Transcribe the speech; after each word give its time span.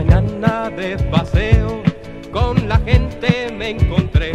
mañana 0.00 0.70
de 0.70 0.96
paseo 1.10 1.82
con 2.32 2.66
la 2.66 2.78
gente 2.78 3.52
me 3.54 3.68
encontré 3.68 4.32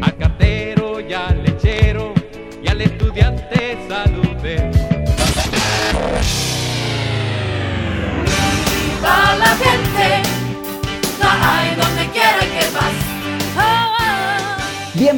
al 0.00 0.16
cartero 0.16 1.00
y 1.00 1.12
al 1.12 1.42
lechero 1.42 2.14
y 2.62 2.68
al 2.68 2.80
estudiante 2.80 3.76
saludé. 3.88 4.79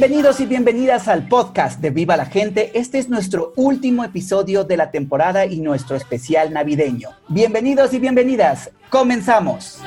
Bienvenidos 0.02 0.40
y 0.40 0.46
bienvenidas 0.46 1.06
al 1.06 1.28
podcast 1.28 1.80
de 1.80 1.90
Viva 1.90 2.16
la 2.16 2.26
Gente. 2.26 2.72
Este 2.74 2.98
es 2.98 3.08
nuestro 3.08 3.52
último 3.54 4.02
episodio 4.02 4.64
de 4.64 4.76
la 4.76 4.90
temporada 4.90 5.46
y 5.46 5.60
nuestro 5.60 5.94
especial 5.94 6.52
navideño. 6.52 7.10
Bienvenidos 7.28 7.94
y 7.94 8.00
bienvenidas. 8.00 8.72
Comenzamos. 8.90 9.78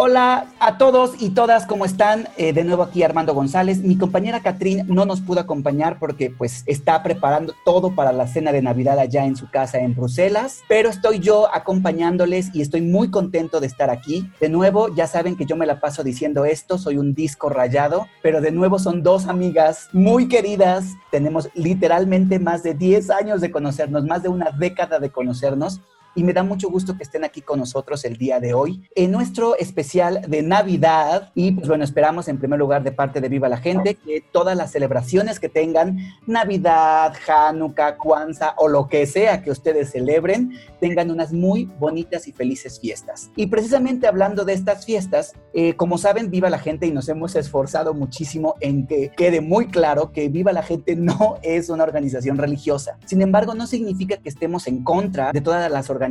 Hola 0.00 0.46
a 0.60 0.78
todos 0.78 1.20
y 1.20 1.30
todas, 1.30 1.66
¿cómo 1.66 1.84
están? 1.84 2.28
Eh, 2.36 2.52
de 2.52 2.62
nuevo 2.62 2.84
aquí 2.84 3.02
Armando 3.02 3.34
González. 3.34 3.80
Mi 3.80 3.98
compañera 3.98 4.44
Catrín 4.44 4.86
no 4.86 5.04
nos 5.06 5.20
pudo 5.20 5.40
acompañar 5.40 5.98
porque 5.98 6.30
pues 6.30 6.62
está 6.66 7.02
preparando 7.02 7.52
todo 7.64 7.96
para 7.96 8.12
la 8.12 8.28
cena 8.28 8.52
de 8.52 8.62
Navidad 8.62 9.00
allá 9.00 9.24
en 9.24 9.34
su 9.34 9.50
casa 9.50 9.80
en 9.80 9.96
Bruselas, 9.96 10.62
pero 10.68 10.88
estoy 10.88 11.18
yo 11.18 11.52
acompañándoles 11.52 12.54
y 12.54 12.62
estoy 12.62 12.80
muy 12.80 13.10
contento 13.10 13.58
de 13.58 13.66
estar 13.66 13.90
aquí. 13.90 14.30
De 14.40 14.48
nuevo, 14.48 14.94
ya 14.94 15.08
saben 15.08 15.36
que 15.36 15.46
yo 15.46 15.56
me 15.56 15.66
la 15.66 15.80
paso 15.80 16.04
diciendo 16.04 16.44
esto, 16.44 16.78
soy 16.78 16.96
un 16.96 17.12
disco 17.12 17.48
rayado, 17.48 18.06
pero 18.22 18.40
de 18.40 18.52
nuevo 18.52 18.78
son 18.78 19.02
dos 19.02 19.26
amigas 19.26 19.88
muy 19.92 20.28
queridas. 20.28 20.94
Tenemos 21.10 21.48
literalmente 21.54 22.38
más 22.38 22.62
de 22.62 22.74
10 22.74 23.10
años 23.10 23.40
de 23.40 23.50
conocernos, 23.50 24.04
más 24.04 24.22
de 24.22 24.28
una 24.28 24.52
década 24.52 25.00
de 25.00 25.10
conocernos 25.10 25.80
y 26.18 26.24
me 26.24 26.32
da 26.32 26.42
mucho 26.42 26.68
gusto 26.68 26.96
que 26.96 27.04
estén 27.04 27.22
aquí 27.22 27.42
con 27.42 27.60
nosotros 27.60 28.04
el 28.04 28.16
día 28.16 28.40
de 28.40 28.52
hoy 28.52 28.82
en 28.96 29.12
nuestro 29.12 29.56
especial 29.56 30.22
de 30.26 30.42
Navidad. 30.42 31.30
Y 31.36 31.52
pues 31.52 31.68
bueno, 31.68 31.84
esperamos 31.84 32.26
en 32.26 32.38
primer 32.40 32.58
lugar 32.58 32.82
de 32.82 32.90
parte 32.90 33.20
de 33.20 33.28
Viva 33.28 33.48
la 33.48 33.58
Gente 33.58 33.94
que 33.94 34.24
todas 34.32 34.56
las 34.56 34.72
celebraciones 34.72 35.38
que 35.38 35.48
tengan, 35.48 35.98
Navidad, 36.26 37.14
Hanukkah, 37.24 37.98
Kwanzaa 37.98 38.54
o 38.56 38.66
lo 38.66 38.88
que 38.88 39.06
sea 39.06 39.44
que 39.44 39.52
ustedes 39.52 39.92
celebren, 39.92 40.54
tengan 40.80 41.12
unas 41.12 41.32
muy 41.32 41.66
bonitas 41.78 42.26
y 42.26 42.32
felices 42.32 42.80
fiestas. 42.80 43.30
Y 43.36 43.46
precisamente 43.46 44.08
hablando 44.08 44.44
de 44.44 44.54
estas 44.54 44.84
fiestas, 44.84 45.34
eh, 45.54 45.74
como 45.74 45.98
saben, 45.98 46.32
Viva 46.32 46.50
la 46.50 46.58
Gente 46.58 46.88
y 46.88 46.90
nos 46.90 47.08
hemos 47.08 47.36
esforzado 47.36 47.94
muchísimo 47.94 48.56
en 48.58 48.88
que 48.88 49.12
quede 49.16 49.40
muy 49.40 49.68
claro 49.68 50.10
que 50.10 50.28
Viva 50.28 50.52
la 50.52 50.64
Gente 50.64 50.96
no 50.96 51.36
es 51.42 51.68
una 51.68 51.84
organización 51.84 52.38
religiosa. 52.38 52.98
Sin 53.06 53.22
embargo, 53.22 53.54
no 53.54 53.68
significa 53.68 54.16
que 54.16 54.28
estemos 54.28 54.66
en 54.66 54.82
contra 54.82 55.30
de 55.30 55.40
todas 55.40 55.70
las 55.70 55.90
organizaciones 55.90 56.07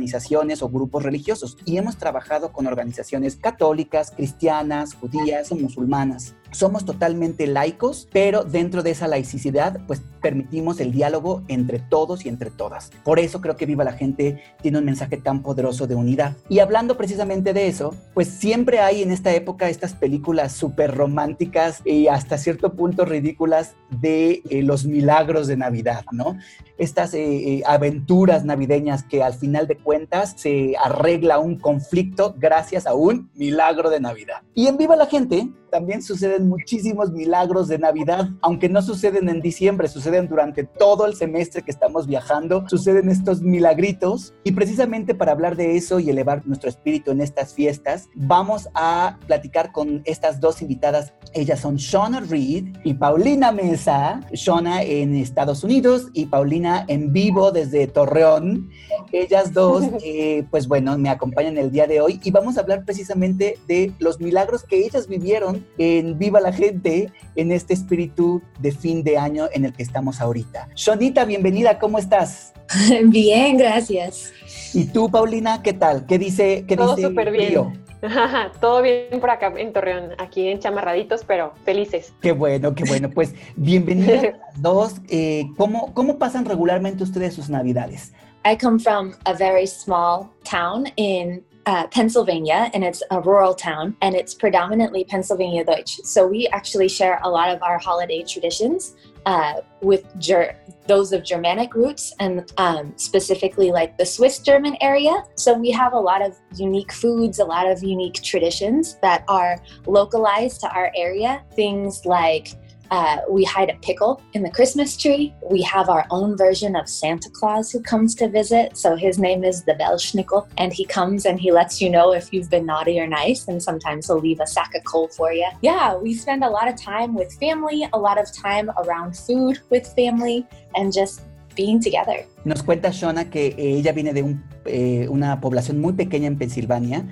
o 0.62 0.68
grupos 0.68 1.02
religiosos 1.02 1.56
y 1.64 1.76
hemos 1.76 1.96
trabajado 1.96 2.52
con 2.52 2.66
organizaciones 2.66 3.36
católicas, 3.36 4.10
cristianas, 4.10 4.94
judías 4.94 5.52
o 5.52 5.56
musulmanas. 5.56 6.34
Somos 6.50 6.84
totalmente 6.84 7.46
laicos, 7.46 8.08
pero 8.12 8.44
dentro 8.44 8.82
de 8.82 8.90
esa 8.90 9.06
laicidad, 9.06 9.80
pues 9.86 10.02
permitimos 10.20 10.80
el 10.80 10.92
diálogo 10.92 11.42
entre 11.48 11.78
todos 11.78 12.24
y 12.24 12.28
entre 12.28 12.50
todas. 12.50 12.90
Por 13.04 13.18
eso 13.18 13.40
creo 13.40 13.56
que 13.56 13.66
Viva 13.66 13.84
la 13.84 13.92
Gente 13.92 14.42
tiene 14.62 14.78
un 14.78 14.84
mensaje 14.84 15.16
tan 15.16 15.42
poderoso 15.42 15.86
de 15.86 15.94
unidad. 15.94 16.36
Y 16.48 16.58
hablando 16.58 16.96
precisamente 16.96 17.52
de 17.52 17.68
eso, 17.68 17.94
pues 18.14 18.28
siempre 18.28 18.80
hay 18.80 19.02
en 19.02 19.12
esta 19.12 19.32
época 19.34 19.68
estas 19.68 19.94
películas 19.94 20.52
súper 20.52 20.94
románticas 20.94 21.82
y 21.84 22.08
hasta 22.08 22.38
cierto 22.38 22.72
punto 22.72 23.04
ridículas 23.04 23.74
de 23.90 24.42
eh, 24.50 24.62
los 24.62 24.84
milagros 24.84 25.46
de 25.46 25.56
Navidad, 25.56 26.04
¿no? 26.12 26.38
Estas 26.78 27.12
eh, 27.14 27.20
eh, 27.24 27.62
aventuras 27.66 28.44
navideñas 28.44 29.02
que 29.02 29.22
al 29.22 29.34
final 29.34 29.66
de 29.66 29.76
cuentas 29.76 30.34
se 30.36 30.74
arregla 30.82 31.38
un 31.38 31.58
conflicto 31.58 32.34
gracias 32.38 32.86
a 32.86 32.94
un 32.94 33.30
milagro 33.34 33.90
de 33.90 34.00
Navidad. 34.00 34.42
Y 34.54 34.66
en 34.66 34.76
Viva 34.76 34.96
la 34.96 35.06
Gente 35.06 35.48
también 35.70 36.02
suceden 36.38 36.48
muchísimos 36.48 37.10
milagros 37.10 37.68
de 37.68 37.78
Navidad, 37.78 38.28
aunque 38.42 38.68
no 38.68 38.80
suceden 38.82 39.28
en 39.28 39.40
diciembre, 39.40 39.88
suceden 39.88 40.28
durante 40.28 40.64
todo 40.64 41.06
el 41.06 41.14
semestre 41.14 41.62
que 41.62 41.70
estamos 41.70 42.06
viajando, 42.06 42.64
suceden 42.68 43.08
estos 43.08 43.42
milagritos 43.42 44.34
y 44.44 44.52
precisamente 44.52 45.14
para 45.14 45.32
hablar 45.32 45.56
de 45.56 45.76
eso 45.76 45.98
y 45.98 46.10
elevar 46.10 46.46
nuestro 46.46 46.68
espíritu 46.68 47.10
en 47.10 47.20
estas 47.20 47.54
fiestas, 47.54 48.08
vamos 48.14 48.68
a 48.74 49.18
platicar 49.26 49.72
con 49.72 50.02
estas 50.04 50.40
dos 50.40 50.62
invitadas. 50.62 51.12
Ellas 51.32 51.60
son 51.60 51.76
Shauna 51.76 52.20
Reed 52.20 52.66
y 52.84 52.94
Paulina 52.94 53.50
Mesa, 53.50 54.20
Shauna 54.32 54.82
en 54.82 55.16
Estados 55.16 55.64
Unidos 55.64 56.08
y 56.12 56.26
Paulina 56.26 56.84
en 56.88 57.12
vivo 57.12 57.50
desde 57.50 57.86
Torreón. 57.86 58.70
Ellas 59.12 59.52
dos, 59.52 59.84
eh, 60.04 60.44
pues 60.50 60.68
bueno, 60.68 60.96
me 60.98 61.10
acompañan 61.10 61.58
el 61.58 61.70
día 61.70 61.86
de 61.86 62.00
hoy 62.00 62.20
y 62.22 62.30
vamos 62.30 62.56
a 62.56 62.60
hablar 62.60 62.84
precisamente 62.84 63.58
de 63.66 63.92
los 63.98 64.20
milagros 64.20 64.62
que 64.62 64.84
ellas 64.84 65.08
vivieron 65.08 65.66
en 65.78 66.18
Viva 66.28 66.40
la 66.42 66.52
Gente, 66.52 67.10
en 67.36 67.52
este 67.52 67.72
espíritu 67.72 68.42
de 68.58 68.70
fin 68.70 69.02
de 69.02 69.16
año 69.16 69.48
en 69.50 69.64
el 69.64 69.72
que 69.72 69.82
estamos 69.82 70.20
ahorita. 70.20 70.68
Shonita, 70.74 71.24
bienvenida, 71.24 71.78
¿cómo 71.78 71.98
estás? 71.98 72.52
Bien, 73.04 73.56
gracias. 73.56 74.30
¿Y 74.74 74.84
tú, 74.84 75.10
Paulina, 75.10 75.62
qué 75.62 75.72
tal? 75.72 76.04
¿Qué 76.04 76.18
dice? 76.18 76.66
Qué 76.68 76.76
Todo 76.76 76.98
súper 76.98 77.30
bien. 77.30 77.48
Río? 77.48 77.72
Todo 78.60 78.82
bien 78.82 79.20
por 79.20 79.30
acá 79.30 79.50
en 79.56 79.72
Torreón, 79.72 80.10
aquí 80.18 80.48
en 80.48 80.58
chamarraditos, 80.58 81.24
pero 81.26 81.54
felices. 81.64 82.12
Qué 82.20 82.32
bueno, 82.32 82.74
qué 82.74 82.84
bueno. 82.84 83.08
Pues 83.08 83.34
bienvenidas 83.56 84.22
las 84.52 84.60
dos. 84.60 84.96
Eh, 85.08 85.46
¿cómo, 85.56 85.94
¿Cómo 85.94 86.18
pasan 86.18 86.44
regularmente 86.44 87.04
ustedes 87.04 87.32
sus 87.32 87.48
navidades? 87.48 88.12
I 88.44 88.54
come 88.54 88.78
from 88.78 89.14
a 89.24 89.32
very 89.32 89.66
small 89.66 90.28
town 90.44 90.88
in 90.96 91.42
uh, 91.68 91.86
Pennsylvania, 91.88 92.70
and 92.72 92.82
it's 92.82 93.02
a 93.10 93.20
rural 93.20 93.52
town, 93.52 93.94
and 94.00 94.14
it's 94.14 94.32
predominantly 94.32 95.04
Pennsylvania 95.04 95.62
Deutsch. 95.62 96.00
So 96.02 96.26
we 96.26 96.48
actually 96.48 96.88
share 96.88 97.20
a 97.22 97.28
lot 97.28 97.50
of 97.50 97.62
our 97.62 97.78
holiday 97.78 98.22
traditions 98.22 98.96
uh, 99.26 99.60
with 99.82 100.06
Ger- 100.18 100.56
those 100.86 101.12
of 101.12 101.22
Germanic 101.22 101.74
roots, 101.74 102.14
and 102.20 102.50
um, 102.56 102.94
specifically 102.96 103.70
like 103.70 103.98
the 103.98 104.06
Swiss 104.06 104.38
German 104.38 104.78
area. 104.80 105.24
So 105.34 105.52
we 105.52 105.70
have 105.72 105.92
a 105.92 106.00
lot 106.00 106.22
of 106.22 106.34
unique 106.56 106.90
foods, 106.90 107.38
a 107.38 107.44
lot 107.44 107.70
of 107.70 107.82
unique 107.82 108.22
traditions 108.22 108.96
that 109.02 109.24
are 109.28 109.58
localized 109.84 110.62
to 110.62 110.70
our 110.70 110.90
area. 110.96 111.44
Things 111.54 112.06
like 112.06 112.48
uh, 112.90 113.18
we 113.28 113.44
hide 113.44 113.70
a 113.70 113.74
pickle 113.76 114.22
in 114.32 114.42
the 114.42 114.50
Christmas 114.50 114.96
tree. 114.96 115.34
We 115.50 115.62
have 115.62 115.88
our 115.88 116.06
own 116.10 116.36
version 116.36 116.76
of 116.76 116.88
Santa 116.88 117.30
Claus 117.30 117.70
who 117.70 117.80
comes 117.80 118.14
to 118.16 118.28
visit. 118.28 118.76
So 118.76 118.96
his 118.96 119.18
name 119.18 119.44
is 119.44 119.64
the 119.64 119.74
Belschnickel, 119.74 120.46
and 120.58 120.72
he 120.72 120.84
comes 120.84 121.26
and 121.26 121.40
he 121.40 121.52
lets 121.52 121.80
you 121.80 121.90
know 121.90 122.12
if 122.12 122.32
you've 122.32 122.50
been 122.50 122.66
naughty 122.66 123.00
or 123.00 123.06
nice. 123.06 123.46
And 123.48 123.62
sometimes 123.62 124.06
he'll 124.06 124.20
leave 124.20 124.40
a 124.40 124.46
sack 124.46 124.74
of 124.74 124.84
coal 124.84 125.08
for 125.08 125.32
you. 125.32 125.48
Yeah, 125.62 125.96
we 125.96 126.14
spend 126.14 126.44
a 126.44 126.50
lot 126.50 126.68
of 126.68 126.76
time 126.76 127.14
with 127.14 127.32
family, 127.38 127.88
a 127.92 127.98
lot 127.98 128.20
of 128.20 128.32
time 128.32 128.70
around 128.78 129.16
food 129.16 129.60
with 129.70 129.86
family, 129.94 130.46
and 130.74 130.92
just 130.92 131.22
being 131.54 131.80
together. 131.80 132.26
Nos 132.44 132.62
cuenta 132.62 132.90
Shona 132.90 133.30
que 133.30 133.54
ella 133.58 133.92
viene 133.92 134.12
de 134.12 134.22
un, 134.22 134.44
eh, 134.64 135.08
una 135.08 135.40
población 135.40 135.80
muy 135.80 135.92
pequeña 135.92 136.28
en 136.28 136.38
Pensilvania 136.38 137.04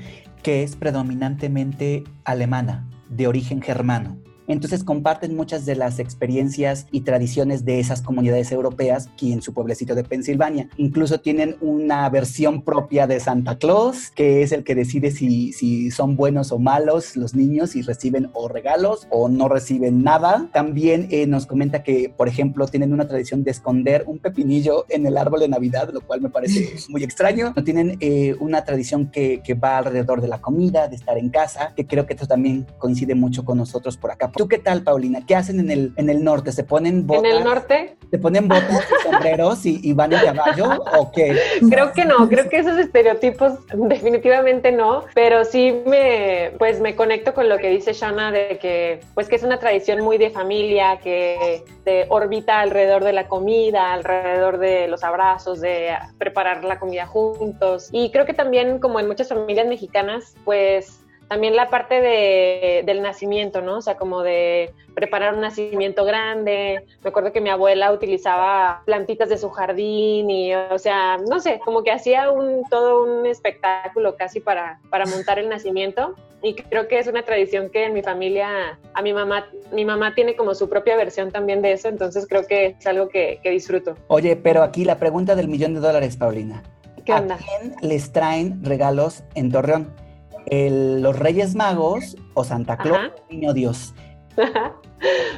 que 0.47 0.63
es 0.63 0.77
predominantemente 0.77 2.05
alemana, 2.25 2.87
de 3.09 3.27
origen 3.27 3.61
germano. 3.61 4.17
Entonces 4.47 4.85
comparten 4.85 5.37
muchas 5.37 5.67
de 5.67 5.77
las 5.77 5.99
experiencias 5.99 6.87
y 6.91 7.01
tradiciones 7.03 7.65
de 7.65 7.81
esas 7.81 8.03
comunidades 8.03 8.53
europeas 8.53 9.09
aquí 9.13 9.33
en 9.33 9.43
su 9.43 9.53
pueblecito 9.53 9.95
de 9.95 10.05
Pensilvania. 10.05 10.69
Incluso 10.77 11.21
tienen 11.21 11.57
una 11.61 12.09
versión 12.11 12.63
propia 12.63 13.07
de 13.07 13.21
Santa 13.21 13.59
Claus, 13.59 14.11
que 14.11 14.43
es 14.43 14.53
el 14.53 14.65
que 14.65 14.75
decide 14.75 15.11
si, 15.11 15.53
si 15.53 15.91
son 15.91 16.17
buenos 16.17 16.53
o 16.53 16.59
malos 16.59 17.17
los 17.17 17.35
niños, 17.35 17.71
si 17.71 17.83
reciben 17.83 18.31
o 18.33 18.49
regalos 18.49 19.07
o 19.11 19.29
no 19.29 19.49
reciben 19.49 20.03
nada. 20.03 20.49
También 20.53 21.09
eh, 21.11 21.27
nos 21.27 21.47
comenta 21.47 21.83
que, 21.83 22.13
por 22.17 22.29
ejemplo, 22.29 22.67
tienen 22.67 22.93
una 22.93 23.09
tradición 23.09 23.45
de 23.45 23.51
esconder 23.51 24.05
un 24.07 24.19
pepinillo 24.19 24.87
en 24.89 25.07
el 25.07 25.17
árbol 25.17 25.41
de 25.41 25.49
Navidad, 25.49 25.91
lo 25.93 26.01
cual 26.01 26.21
me 26.21 26.31
parece 26.31 26.75
muy 26.89 27.03
extraño. 27.03 27.53
No 27.57 27.65
tienen 27.65 27.97
eh, 28.01 28.35
una 28.41 28.65
tradición 28.65 29.11
que, 29.11 29.41
que 29.43 29.55
va 29.55 29.79
alrededor 29.79 30.21
de 30.21 30.29
la 30.29 30.41
comida, 30.41 30.89
de 30.89 30.97
estar 30.97 31.19
en 31.19 31.31
casa, 31.31 31.73
que 31.77 31.87
creo 31.87 32.07
que 32.07 32.15
esto 32.15 32.27
también 32.27 32.67
coincide 32.79 33.15
mucho 33.15 33.45
con 33.45 33.59
nosotros 33.59 33.97
por 33.97 34.11
acá. 34.11 34.31
¿Tú 34.37 34.49
qué 34.49 34.59
tal, 34.59 34.83
Paulina? 34.83 35.25
¿Qué 35.27 35.35
hacen 35.35 35.61
en 35.61 35.71
el, 35.71 35.93
en 35.97 36.11
el 36.11 36.23
norte? 36.23 36.53
¿Se 36.53 36.65
ponen 36.65 37.07
botas? 37.07 37.25
En 37.25 37.37
el 37.37 37.45
norte, 37.45 37.97
¿Se 38.11 38.19
ponen 38.19 38.47
botas 38.47 38.87
y 38.91 39.03
sombreros 39.03 39.67
y, 39.67 39.81
y 39.83 39.93
van 39.93 40.13
en 40.13 40.21
caballo 40.21 40.83
o 40.97 41.11
qué? 41.11 41.37
creo 41.69 41.93
que 41.93 42.05
no, 42.05 42.29
creo 42.29 42.49
que 42.49 42.59
esos 42.59 42.79
estereotipos 42.79 43.55
definitivamente 43.75 44.71
no, 44.71 45.05
pero 45.15 45.45
sí 45.45 45.83
me, 45.87 46.53
pues 46.59 46.81
me 46.81 46.95
conecto 46.95 47.35
con 47.35 47.49
lo 47.49 47.59
que 47.59 47.69
dice 47.71 47.93
Shana 47.93 48.31
de 48.31 48.59
que, 48.61 49.01
pues 49.15 49.29
que 49.29 49.37
es 49.37 49.43
una 49.43 49.59
tradición 49.59 50.03
muy 50.05 50.19
de 50.19 50.31
familia, 50.31 50.99
que 51.03 51.65
se 51.85 52.07
orbita 52.09 52.61
alrededor 52.61 53.03
de 53.03 53.13
la 53.13 53.27
comida, 53.29 53.93
alrededor 53.93 54.59
de 54.59 54.89
los 54.89 55.03
abrazos, 55.03 55.61
de 55.61 55.91
preparar 56.19 56.65
la 56.65 56.79
comida 56.79 57.07
juntos. 57.07 57.89
Y 57.93 58.11
creo 58.11 58.27
que 58.27 58.35
también, 58.35 58.79
como 58.79 59.01
en 59.01 59.09
muchas 59.09 59.29
familias 59.29 59.67
mexicanas, 59.67 60.35
pues 60.45 61.01
también 61.29 61.57
la 61.57 61.69
parte 61.69 62.01
de, 62.01 62.83
del 62.85 63.03
nacimiento, 63.03 63.61
¿no? 63.61 63.79
O 63.79 63.83
sea, 63.83 63.97
como 63.97 64.23
de 64.23 64.73
preparar 64.95 65.35
un 65.35 65.41
nacimiento 65.41 66.05
grande. 66.05 66.85
Me 67.03 67.11
acuerdo 67.11 67.33
que 67.33 67.41
mi 67.41 67.51
abuela 67.51 67.93
utilizaba 67.93 68.83
plantitas 68.87 69.29
de 69.29 69.39
su 69.39 69.51
jardín 69.51 70.31
y, 70.31 70.55
o 70.55 70.79
sea, 70.79 71.19
no 71.29 71.41
sé, 71.41 71.61
como 71.65 71.83
que 71.83 71.91
hacía 71.91 72.31
un, 72.31 72.63
todo 72.71 73.05
un 73.05 73.27
espectáculo 73.27 74.17
casi 74.17 74.41
para, 74.41 74.81
para 74.91 75.07
montar 75.07 75.39
el 75.39 75.49
nacimiento. 75.49 76.15
Y 76.43 76.55
creo 76.55 76.87
que 76.87 76.99
es 76.99 77.09
una 77.09 77.25
tradición 77.25 77.71
que 77.71 77.85
en 77.85 77.95
mi 77.95 78.03
familia, 78.03 78.79
a 78.95 79.03
mi 79.03 79.13
mamá, 79.13 79.47
mi 79.73 79.85
mamá 79.85 80.15
tiene 80.15 80.37
como 80.37 80.55
su 80.55 80.69
propia 80.69 80.97
versión 80.97 81.33
también 81.33 81.61
de 81.61 81.73
eso, 81.73 81.89
entonces 81.89 82.27
creo 82.29 82.47
que 82.47 82.77
es 82.79 82.87
algo 82.87 83.09
que, 83.09 83.41
que 83.43 83.51
disfruto. 83.51 83.97
Oye, 84.09 84.37
pero 84.37 84.63
aquí 84.63 84.85
la 84.85 84.99
pregunta 84.99 85.35
del 85.35 85.49
millón 85.49 85.75
de 85.75 85.81
dólares, 85.81 86.17
Paulina. 86.17 86.63
¿Qué 87.05 87.13
onda? 87.13 87.37
¿A 87.37 87.39
quién 87.39 87.75
les 87.83 88.13
traen 88.13 88.65
regalos 88.65 89.25
en 89.35 89.51
Torreón? 89.51 90.06
El- 90.47 91.03
¿Los 91.03 91.19
Reyes 91.19 91.55
Magos 91.55 92.17
o 92.35 92.45
Santa 92.45 92.77
Claus 92.77 92.99
Ajá. 92.99 93.11
Niño 93.31 93.53
Dios? 93.53 93.95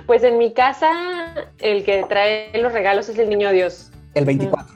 Pues 0.07 0.23
en 0.23 0.39
mi 0.39 0.53
casa, 0.53 0.91
el 1.59 1.85
que 1.85 2.05
trae 2.09 2.51
los 2.61 2.73
regalos 2.73 3.09
es 3.09 3.19
el 3.19 3.29
niño 3.29 3.51
Dios. 3.51 3.91
El 4.15 4.25
24. 4.25 4.73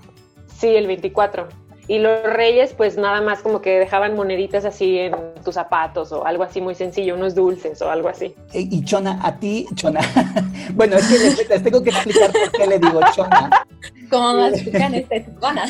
Sí, 0.58 0.75
el 0.75 0.87
24. 0.88 1.49
Y 1.88 1.99
los 1.99 2.23
reyes, 2.25 2.75
pues 2.75 2.96
nada 2.96 3.20
más 3.20 3.40
como 3.40 3.61
que 3.61 3.79
dejaban 3.79 4.14
moneditas 4.17 4.64
así 4.64 4.99
en 4.99 5.14
tus 5.44 5.55
zapatos 5.55 6.11
o 6.12 6.26
algo 6.26 6.43
así 6.43 6.61
muy 6.61 6.75
sencillo, 6.75 7.14
unos 7.14 7.34
dulces 7.34 7.81
o 7.81 7.90
algo 7.90 8.08
así. 8.08 8.34
E- 8.52 8.69
Y 8.70 8.84
Chona, 8.84 9.20
a 9.23 9.38
ti, 9.38 9.67
Chona. 9.76 10.00
bueno, 10.75 10.96
es 10.96 11.06
que 11.06 11.19
les, 11.19 11.49
les 11.49 11.62
tengo 11.62 11.82
que 11.82 11.90
explicar 11.90 12.31
por 12.32 12.50
qué 12.52 12.67
le 12.67 12.79
digo 12.79 13.00
Chona. 13.14 13.64
Como 14.11 14.32
las 14.34 14.64
tucanes 14.64 15.08
de 15.08 15.20
Tijuana. 15.20 15.64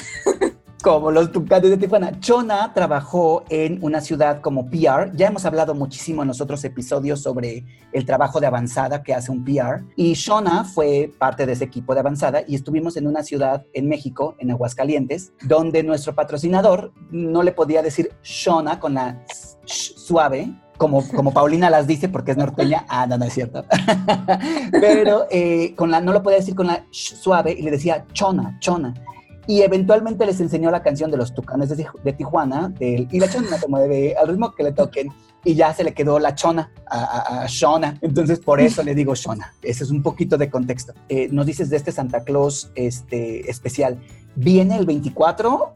Como 0.82 1.12
los 1.12 1.30
tucanes 1.30 1.70
de 1.70 1.76
Tijuana. 1.76 2.18
Chona 2.18 2.72
trabajó 2.74 3.44
en 3.48 3.78
una 3.82 4.00
ciudad 4.00 4.40
como 4.40 4.68
PR. 4.68 5.12
Ya 5.14 5.28
hemos 5.28 5.44
hablado 5.44 5.76
muchísimo 5.76 6.22
en 6.22 6.28
los 6.28 6.40
otros 6.40 6.64
episodios 6.64 7.22
sobre 7.22 7.64
el 7.92 8.04
trabajo 8.04 8.40
de 8.40 8.48
avanzada 8.48 9.04
que 9.04 9.14
hace 9.14 9.30
un 9.30 9.44
PR. 9.44 9.84
Y 9.94 10.14
Shona 10.14 10.64
fue 10.64 11.12
parte 11.18 11.46
de 11.46 11.52
ese 11.52 11.62
equipo 11.62 11.94
de 11.94 12.00
avanzada 12.00 12.42
y 12.48 12.56
estuvimos 12.56 12.96
en 12.96 13.06
una 13.06 13.22
ciudad 13.22 13.64
en 13.74 13.88
México, 13.88 14.34
en 14.40 14.50
Aguascalientes, 14.50 15.32
donde 15.44 15.84
nuestro 15.84 16.16
patrocinador 16.16 16.92
no 17.12 17.44
le 17.44 17.52
podía 17.52 17.80
decir 17.80 18.10
Shona 18.24 18.80
con 18.80 18.94
la 18.94 19.24
sh 19.64 19.94
suave. 19.96 20.52
Como, 20.78 21.06
como 21.10 21.32
Paulina 21.32 21.70
las 21.70 21.86
dice 21.86 22.08
porque 22.08 22.32
es 22.32 22.36
norteña. 22.36 22.86
Ah, 22.88 23.06
no, 23.06 23.18
no 23.18 23.24
es 23.24 23.34
cierto. 23.34 23.64
Pero 24.72 25.28
eh, 25.30 25.76
con 25.76 25.92
la, 25.92 26.00
no 26.00 26.12
lo 26.12 26.24
podía 26.24 26.38
decir 26.38 26.56
con 26.56 26.66
la 26.66 26.86
sh 26.90 27.14
suave 27.14 27.52
y 27.52 27.62
le 27.62 27.70
decía 27.70 28.04
Chona, 28.12 28.58
Chona 28.58 28.92
y 29.46 29.62
eventualmente 29.62 30.24
les 30.26 30.40
enseñó 30.40 30.70
la 30.70 30.82
canción 30.82 31.10
de 31.10 31.16
los 31.16 31.34
Tucanes 31.34 31.68
de, 31.76 31.86
de 32.04 32.12
Tijuana 32.12 32.68
del, 32.68 33.08
y 33.10 33.18
la 33.20 33.28
chona 33.28 33.56
se 33.58 33.66
mueve 33.68 34.14
al 34.16 34.28
ritmo 34.28 34.52
que 34.54 34.62
le 34.62 34.72
toquen 34.72 35.08
y 35.44 35.54
ya 35.54 35.74
se 35.74 35.82
le 35.82 35.92
quedó 35.92 36.18
la 36.20 36.34
chona 36.36 36.70
a, 36.86 37.02
a- 37.02 37.42
a 37.42 37.46
Shona. 37.48 37.98
Entonces 38.00 38.38
por 38.38 38.60
eso 38.60 38.82
le 38.84 38.94
digo 38.94 39.14
Shona. 39.16 39.52
Ese 39.62 39.82
es 39.84 39.90
un 39.90 40.00
poquito 40.02 40.38
de 40.38 40.48
contexto. 40.48 40.92
Eh, 41.08 41.28
nos 41.32 41.46
dices 41.46 41.68
de 41.70 41.76
este 41.76 41.90
Santa 41.90 42.22
Claus 42.22 42.70
este, 42.76 43.50
especial. 43.50 43.98
¿Viene 44.36 44.76
el 44.76 44.86
24? 44.86 45.74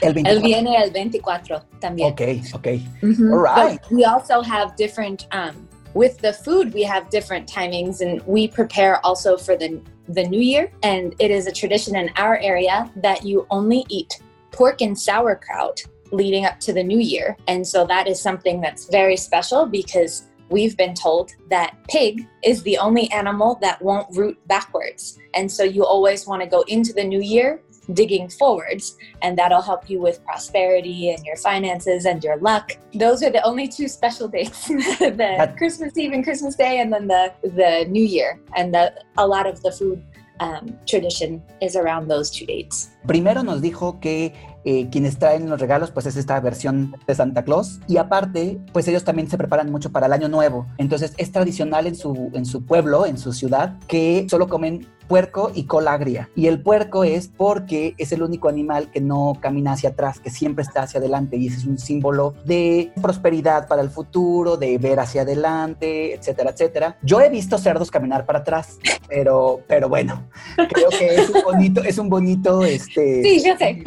El 0.00 0.14
24. 0.14 0.32
Él 0.36 0.42
viene 0.44 0.76
el 0.80 0.92
24 0.92 1.64
también. 1.80 2.12
Ok, 2.12 2.20
ok. 2.54 2.66
Mhm. 3.02 3.32
All 3.32 3.42
right. 3.42 3.80
But 3.82 3.90
we 3.90 4.04
also 4.04 4.40
have 4.42 4.74
different 4.76 5.26
um, 5.32 5.66
with 5.94 6.18
the 6.20 6.32
food. 6.32 6.72
We 6.72 6.84
have 6.84 7.08
different 7.10 7.50
timings, 7.52 8.00
and 8.00 8.22
we 8.24 8.46
prepare 8.48 9.00
also 9.04 9.36
for 9.36 9.56
the 9.58 9.80
the 10.08 10.24
New 10.24 10.40
Year. 10.40 10.72
And 10.82 11.14
it 11.18 11.30
is 11.30 11.46
a 11.46 11.52
tradition 11.52 11.96
in 11.96 12.10
our 12.16 12.38
area 12.38 12.90
that 12.96 13.24
you 13.24 13.46
only 13.50 13.84
eat 13.88 14.20
pork 14.50 14.80
and 14.80 14.98
sauerkraut 14.98 15.84
leading 16.10 16.46
up 16.46 16.58
to 16.60 16.72
the 16.72 16.82
New 16.82 16.98
Year, 16.98 17.36
and 17.48 17.66
so 17.66 17.86
that 17.86 18.08
is 18.08 18.20
something 18.20 18.60
that's 18.60 18.86
very 18.86 19.16
special 19.16 19.66
because. 19.66 20.24
We've 20.50 20.78
been 20.78 20.94
told 20.94 21.32
that 21.50 21.76
pig 21.90 22.26
is 22.42 22.62
the 22.62 22.78
only 22.78 23.10
animal 23.12 23.58
that 23.60 23.82
won't 23.82 24.16
root 24.16 24.38
backwards. 24.48 25.18
And 25.34 25.52
so 25.52 25.62
you 25.62 25.84
always 25.84 26.26
want 26.26 26.40
to 26.40 26.48
go 26.48 26.62
into 26.68 26.94
the 26.94 27.04
new 27.04 27.20
year 27.20 27.60
digging 27.92 28.28
forwards 28.28 28.96
and 29.22 29.38
that'll 29.38 29.62
help 29.62 29.88
you 29.88 30.00
with 30.00 30.22
prosperity 30.24 31.10
and 31.10 31.24
your 31.24 31.36
finances 31.36 32.04
and 32.06 32.22
your 32.22 32.36
luck. 32.38 32.72
Those 32.94 33.22
are 33.22 33.30
the 33.30 33.42
only 33.44 33.68
two 33.68 33.88
special 33.88 34.28
dates: 34.36 34.68
the 34.68 35.14
That- 35.16 35.56
Christmas 35.56 35.96
Eve 35.96 36.12
and 36.12 36.24
Christmas 36.24 36.54
Day, 36.56 36.80
and 36.80 36.92
then 36.92 37.08
the 37.08 37.32
the 37.42 37.86
New 37.88 38.04
Year. 38.04 38.40
And 38.56 38.74
the, 38.74 38.92
a 39.16 39.26
lot 39.26 39.46
of 39.46 39.62
the 39.62 39.72
food 39.72 40.02
um, 40.40 40.78
tradition 40.86 41.42
is 41.60 41.76
around 41.76 42.08
those 42.08 42.30
two 42.30 42.46
dates. 42.46 42.90
Primero 43.06 43.42
nos 43.42 43.60
dijo 43.60 43.98
que 44.00 44.32
eh, 44.64 44.88
quienes 44.90 45.18
traen 45.18 45.48
los 45.48 45.60
regalos, 45.60 45.90
pues 45.90 46.06
es 46.06 46.16
esta 46.16 46.38
versión 46.40 46.94
de 47.06 47.14
Santa 47.14 47.42
Claus. 47.44 47.80
Y 47.88 47.96
aparte, 47.96 48.58
pues 48.72 48.86
ellos 48.88 49.04
también 49.04 49.28
se 49.28 49.38
preparan 49.38 49.70
mucho 49.70 49.90
para 49.90 50.06
el 50.06 50.12
año 50.12 50.28
nuevo. 50.28 50.66
Entonces 50.78 51.14
es 51.16 51.32
tradicional 51.32 51.86
en 51.86 51.96
su, 51.96 52.30
en 52.34 52.44
su 52.44 52.64
pueblo, 52.64 53.06
en 53.06 53.18
su 53.18 53.32
ciudad, 53.32 53.78
que 53.88 54.26
solo 54.28 54.48
comen 54.48 54.86
puerco 55.08 55.50
y 55.54 55.64
cola 55.64 55.94
agria. 55.94 56.28
Y 56.36 56.46
el 56.46 56.60
puerco 56.62 57.02
es 57.04 57.28
porque 57.28 57.94
es 57.98 58.12
el 58.12 58.22
único 58.22 58.48
animal 58.48 58.90
que 58.90 59.00
no 59.00 59.38
camina 59.40 59.72
hacia 59.72 59.90
atrás, 59.90 60.20
que 60.20 60.30
siempre 60.30 60.62
está 60.62 60.82
hacia 60.82 61.00
adelante. 61.00 61.36
Y 61.36 61.48
ese 61.48 61.56
es 61.58 61.64
un 61.64 61.78
símbolo 61.78 62.34
de 62.44 62.92
prosperidad 63.00 63.66
para 63.66 63.82
el 63.82 63.90
futuro, 63.90 64.56
de 64.56 64.78
ver 64.78 65.00
hacia 65.00 65.22
adelante, 65.22 66.14
etcétera, 66.14 66.50
etcétera. 66.50 66.96
Yo 67.02 67.20
he 67.20 67.28
visto 67.30 67.58
cerdos 67.58 67.90
caminar 67.90 68.26
para 68.26 68.40
atrás, 68.40 68.78
pero, 69.08 69.60
pero 69.66 69.88
bueno, 69.88 70.28
creo 70.56 70.90
que 70.90 71.14
es 71.14 71.30
un 71.30 71.42
bonito, 71.42 71.82
es 71.82 71.98
un 71.98 72.08
bonito, 72.08 72.64
este, 72.64 73.22
Sí, 73.22 73.42
yo 73.44 73.56
sé. 73.56 73.82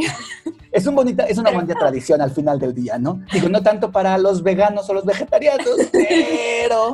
es 0.71 0.87
un 0.87 0.95
bonita, 0.95 1.23
es 1.25 1.37
una 1.37 1.51
bonita 1.51 1.75
tradición 1.75 2.21
al 2.21 2.31
final 2.31 2.59
del 2.59 2.73
día, 2.73 2.97
¿no? 2.97 3.21
Digo, 3.31 3.49
no 3.49 3.61
tanto 3.61 3.91
para 3.91 4.17
los 4.17 4.41
veganos 4.41 4.89
o 4.89 4.93
los 4.93 5.05
vegetarianos, 5.05 5.67